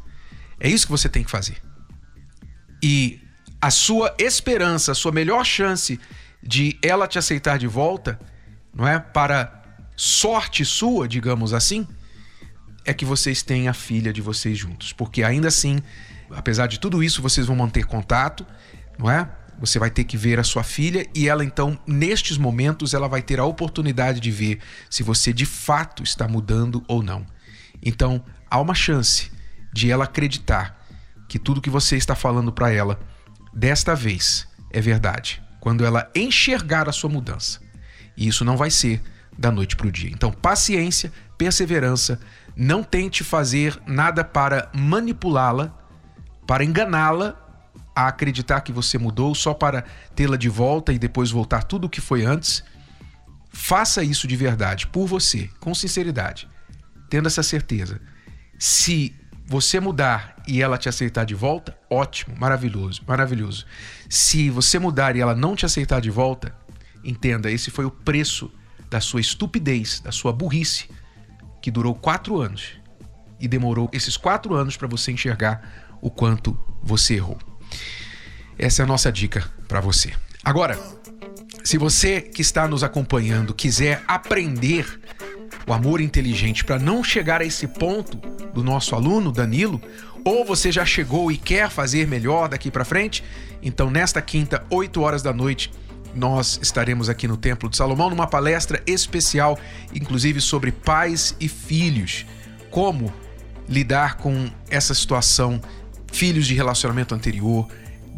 É 0.58 0.68
isso 0.68 0.86
que 0.86 0.92
você 0.92 1.08
tem 1.08 1.22
que 1.22 1.30
fazer. 1.30 1.62
E 2.82 3.20
a 3.60 3.70
sua 3.70 4.14
esperança, 4.18 4.92
a 4.92 4.94
sua 4.94 5.12
melhor 5.12 5.44
chance 5.44 5.98
de 6.42 6.78
ela 6.82 7.06
te 7.06 7.18
aceitar 7.18 7.58
de 7.58 7.66
volta, 7.66 8.18
não 8.74 8.86
é? 8.86 8.98
Para 8.98 9.62
sorte 9.96 10.64
sua, 10.64 11.08
digamos 11.08 11.52
assim, 11.52 11.86
é 12.84 12.94
que 12.94 13.04
vocês 13.04 13.42
têm 13.42 13.68
a 13.68 13.74
filha 13.74 14.12
de 14.12 14.22
vocês 14.22 14.56
juntos, 14.56 14.92
porque 14.92 15.22
ainda 15.22 15.48
assim, 15.48 15.82
apesar 16.30 16.66
de 16.66 16.78
tudo 16.78 17.02
isso, 17.02 17.20
vocês 17.20 17.46
vão 17.46 17.56
manter 17.56 17.84
contato, 17.84 18.46
não 18.98 19.10
é? 19.10 19.28
Você 19.58 19.78
vai 19.78 19.90
ter 19.90 20.04
que 20.04 20.16
ver 20.16 20.38
a 20.38 20.44
sua 20.44 20.62
filha 20.62 21.06
e 21.14 21.28
ela 21.28 21.44
então, 21.44 21.78
nestes 21.86 22.38
momentos, 22.38 22.94
ela 22.94 23.08
vai 23.08 23.20
ter 23.20 23.40
a 23.40 23.44
oportunidade 23.44 24.20
de 24.20 24.30
ver 24.30 24.60
se 24.88 25.02
você 25.02 25.32
de 25.32 25.44
fato 25.44 26.02
está 26.02 26.28
mudando 26.28 26.84
ou 26.86 27.02
não. 27.02 27.26
Então, 27.82 28.24
há 28.48 28.60
uma 28.60 28.74
chance 28.74 29.30
de 29.72 29.90
ela 29.90 30.04
acreditar 30.04 30.86
que 31.28 31.38
tudo 31.38 31.60
que 31.60 31.70
você 31.70 31.96
está 31.96 32.14
falando 32.14 32.52
para 32.52 32.72
ela 32.72 32.98
desta 33.52 33.94
vez 33.94 34.46
é 34.70 34.80
verdade, 34.80 35.42
quando 35.60 35.84
ela 35.84 36.10
enxergar 36.14 36.88
a 36.88 36.92
sua 36.92 37.10
mudança. 37.10 37.60
E 38.16 38.28
isso 38.28 38.44
não 38.44 38.56
vai 38.56 38.70
ser 38.70 39.02
da 39.36 39.50
noite 39.50 39.76
para 39.76 39.86
o 39.86 39.92
dia. 39.92 40.10
Então, 40.10 40.32
paciência, 40.32 41.12
perseverança, 41.36 42.18
não 42.56 42.82
tente 42.82 43.22
fazer 43.22 43.80
nada 43.86 44.24
para 44.24 44.70
manipulá-la, 44.74 45.72
para 46.46 46.64
enganá-la 46.64 47.47
a 47.98 48.06
acreditar 48.06 48.60
que 48.60 48.70
você 48.70 48.96
mudou 48.96 49.34
só 49.34 49.52
para 49.52 49.82
tê-la 50.14 50.36
de 50.36 50.48
volta 50.48 50.92
e 50.92 51.00
depois 51.00 51.32
voltar 51.32 51.64
tudo 51.64 51.86
o 51.86 51.90
que 51.90 52.00
foi 52.00 52.24
antes. 52.24 52.62
Faça 53.50 54.04
isso 54.04 54.28
de 54.28 54.36
verdade, 54.36 54.86
por 54.86 55.04
você, 55.04 55.50
com 55.58 55.74
sinceridade, 55.74 56.48
tendo 57.10 57.26
essa 57.26 57.42
certeza. 57.42 58.00
Se 58.56 59.16
você 59.44 59.80
mudar 59.80 60.36
e 60.46 60.62
ela 60.62 60.78
te 60.78 60.88
aceitar 60.88 61.24
de 61.24 61.34
volta, 61.34 61.76
ótimo, 61.90 62.36
maravilhoso, 62.38 63.02
maravilhoso. 63.04 63.66
Se 64.08 64.48
você 64.48 64.78
mudar 64.78 65.16
e 65.16 65.20
ela 65.20 65.34
não 65.34 65.56
te 65.56 65.66
aceitar 65.66 66.00
de 66.00 66.08
volta, 66.08 66.56
entenda, 67.02 67.50
esse 67.50 67.68
foi 67.68 67.84
o 67.84 67.90
preço 67.90 68.48
da 68.88 69.00
sua 69.00 69.20
estupidez, 69.20 69.98
da 69.98 70.12
sua 70.12 70.32
burrice, 70.32 70.88
que 71.60 71.68
durou 71.68 71.96
quatro 71.96 72.40
anos 72.40 72.78
e 73.40 73.48
demorou 73.48 73.90
esses 73.92 74.16
quatro 74.16 74.54
anos 74.54 74.76
para 74.76 74.86
você 74.86 75.10
enxergar 75.10 75.98
o 76.00 76.08
quanto 76.12 76.56
você 76.80 77.14
errou. 77.14 77.47
Essa 78.58 78.82
é 78.82 78.84
a 78.84 78.86
nossa 78.86 79.12
dica 79.12 79.48
para 79.68 79.80
você. 79.80 80.12
Agora, 80.44 80.76
se 81.62 81.78
você 81.78 82.20
que 82.20 82.42
está 82.42 82.66
nos 82.66 82.82
acompanhando 82.82 83.54
quiser 83.54 84.02
aprender 84.08 85.00
o 85.66 85.72
amor 85.72 86.00
inteligente 86.00 86.64
para 86.64 86.78
não 86.78 87.04
chegar 87.04 87.40
a 87.40 87.44
esse 87.44 87.68
ponto 87.68 88.16
do 88.52 88.64
nosso 88.64 88.94
aluno 88.94 89.30
Danilo, 89.30 89.80
ou 90.24 90.44
você 90.44 90.72
já 90.72 90.84
chegou 90.84 91.30
e 91.30 91.36
quer 91.36 91.70
fazer 91.70 92.08
melhor 92.08 92.48
daqui 92.48 92.70
para 92.70 92.84
frente, 92.84 93.22
então 93.62 93.90
nesta 93.90 94.20
quinta, 94.20 94.64
8 94.70 95.00
horas 95.00 95.22
da 95.22 95.32
noite, 95.32 95.70
nós 96.14 96.58
estaremos 96.60 97.08
aqui 97.08 97.28
no 97.28 97.36
Templo 97.36 97.68
de 97.68 97.76
Salomão 97.76 98.10
numa 98.10 98.26
palestra 98.26 98.82
especial, 98.86 99.58
inclusive 99.94 100.40
sobre 100.40 100.72
pais 100.72 101.36
e 101.38 101.48
filhos, 101.48 102.26
como 102.70 103.12
lidar 103.68 104.16
com 104.16 104.50
essa 104.68 104.94
situação 104.94 105.60
filhos 106.10 106.46
de 106.46 106.54
relacionamento 106.54 107.14
anterior, 107.14 107.68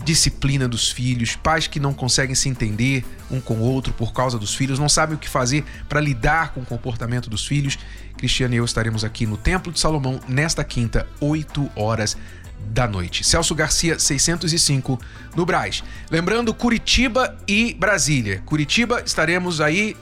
disciplina 0.04 0.66
dos 0.66 0.90
filhos, 0.90 1.36
pais 1.36 1.66
que 1.66 1.78
não 1.78 1.92
conseguem 1.92 2.34
se 2.34 2.48
entender 2.48 3.04
um 3.30 3.40
com 3.40 3.54
o 3.54 3.60
outro 3.60 3.92
por 3.92 4.12
causa 4.12 4.38
dos 4.38 4.54
filhos, 4.54 4.78
não 4.78 4.88
sabem 4.88 5.16
o 5.16 5.18
que 5.18 5.28
fazer 5.28 5.64
para 5.88 6.00
lidar 6.00 6.52
com 6.52 6.60
o 6.60 6.66
comportamento 6.66 7.28
dos 7.28 7.46
filhos. 7.46 7.78
Cristiano 8.16 8.54
e 8.54 8.58
eu 8.58 8.64
estaremos 8.64 9.04
aqui 9.04 9.26
no 9.26 9.36
Templo 9.36 9.72
de 9.72 9.80
Salomão 9.80 10.20
nesta 10.28 10.64
quinta, 10.64 11.06
8 11.20 11.70
horas 11.74 12.16
da 12.58 12.86
noite. 12.86 13.24
Celso 13.24 13.54
Garcia, 13.54 13.98
605, 13.98 15.00
no 15.34 15.46
Braz. 15.46 15.82
Lembrando, 16.10 16.52
Curitiba 16.52 17.36
e 17.48 17.74
Brasília. 17.74 18.42
Curitiba, 18.44 19.02
estaremos 19.04 19.60
aí, 19.60 19.96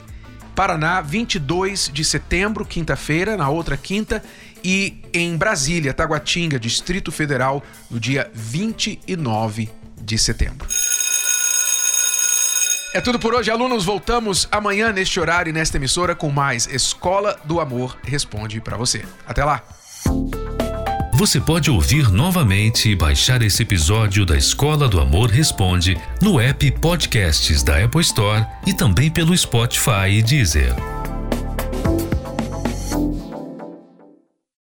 Paraná, 0.55 1.01
22 1.01 1.91
de 1.93 2.05
setembro, 2.05 2.65
quinta-feira, 2.65 3.37
na 3.37 3.49
outra 3.49 3.77
quinta, 3.77 4.23
e 4.63 5.01
em 5.13 5.37
Brasília, 5.37 5.95
Taguatinga, 5.95 6.59
Distrito 6.59 7.13
Federal, 7.13 7.63
no 7.89 8.01
dia 8.01 8.29
29 8.35 9.78
de 10.09 10.19
setembro. 10.19 10.67
É 12.95 13.01
tudo 13.01 13.19
por 13.19 13.35
hoje, 13.35 13.51
alunos. 13.51 13.85
Voltamos 13.85 14.49
amanhã 14.51 14.91
neste 14.91 15.21
horário 15.21 15.51
e 15.51 15.53
nesta 15.53 15.77
emissora 15.77 16.15
com 16.15 16.31
mais 16.31 16.67
Escola 16.67 17.39
do 17.45 17.61
Amor 17.61 17.97
Responde 18.03 18.61
para 18.61 18.77
você. 18.79 19.05
Até 19.27 19.45
lá. 19.45 19.63
Você 21.13 21.41
pode 21.41 21.71
ouvir 21.71 22.11
novamente 22.11 22.89
e 22.89 22.97
baixar 22.97 23.43
esse 23.43 23.63
episódio 23.63 24.25
da 24.25 24.37
Escola 24.37 24.89
do 24.89 25.01
Amor 25.01 25.29
Responde 25.29 26.01
no 26.23 26.41
app 26.41 26.71
Podcasts 26.81 27.63
da 27.63 27.85
Apple 27.85 28.01
Store 28.01 28.47
e 28.67 28.73
também 28.73 29.11
pelo 29.11 29.37
Spotify 29.37 30.09
e 30.11 30.23
Deezer. 30.23 30.98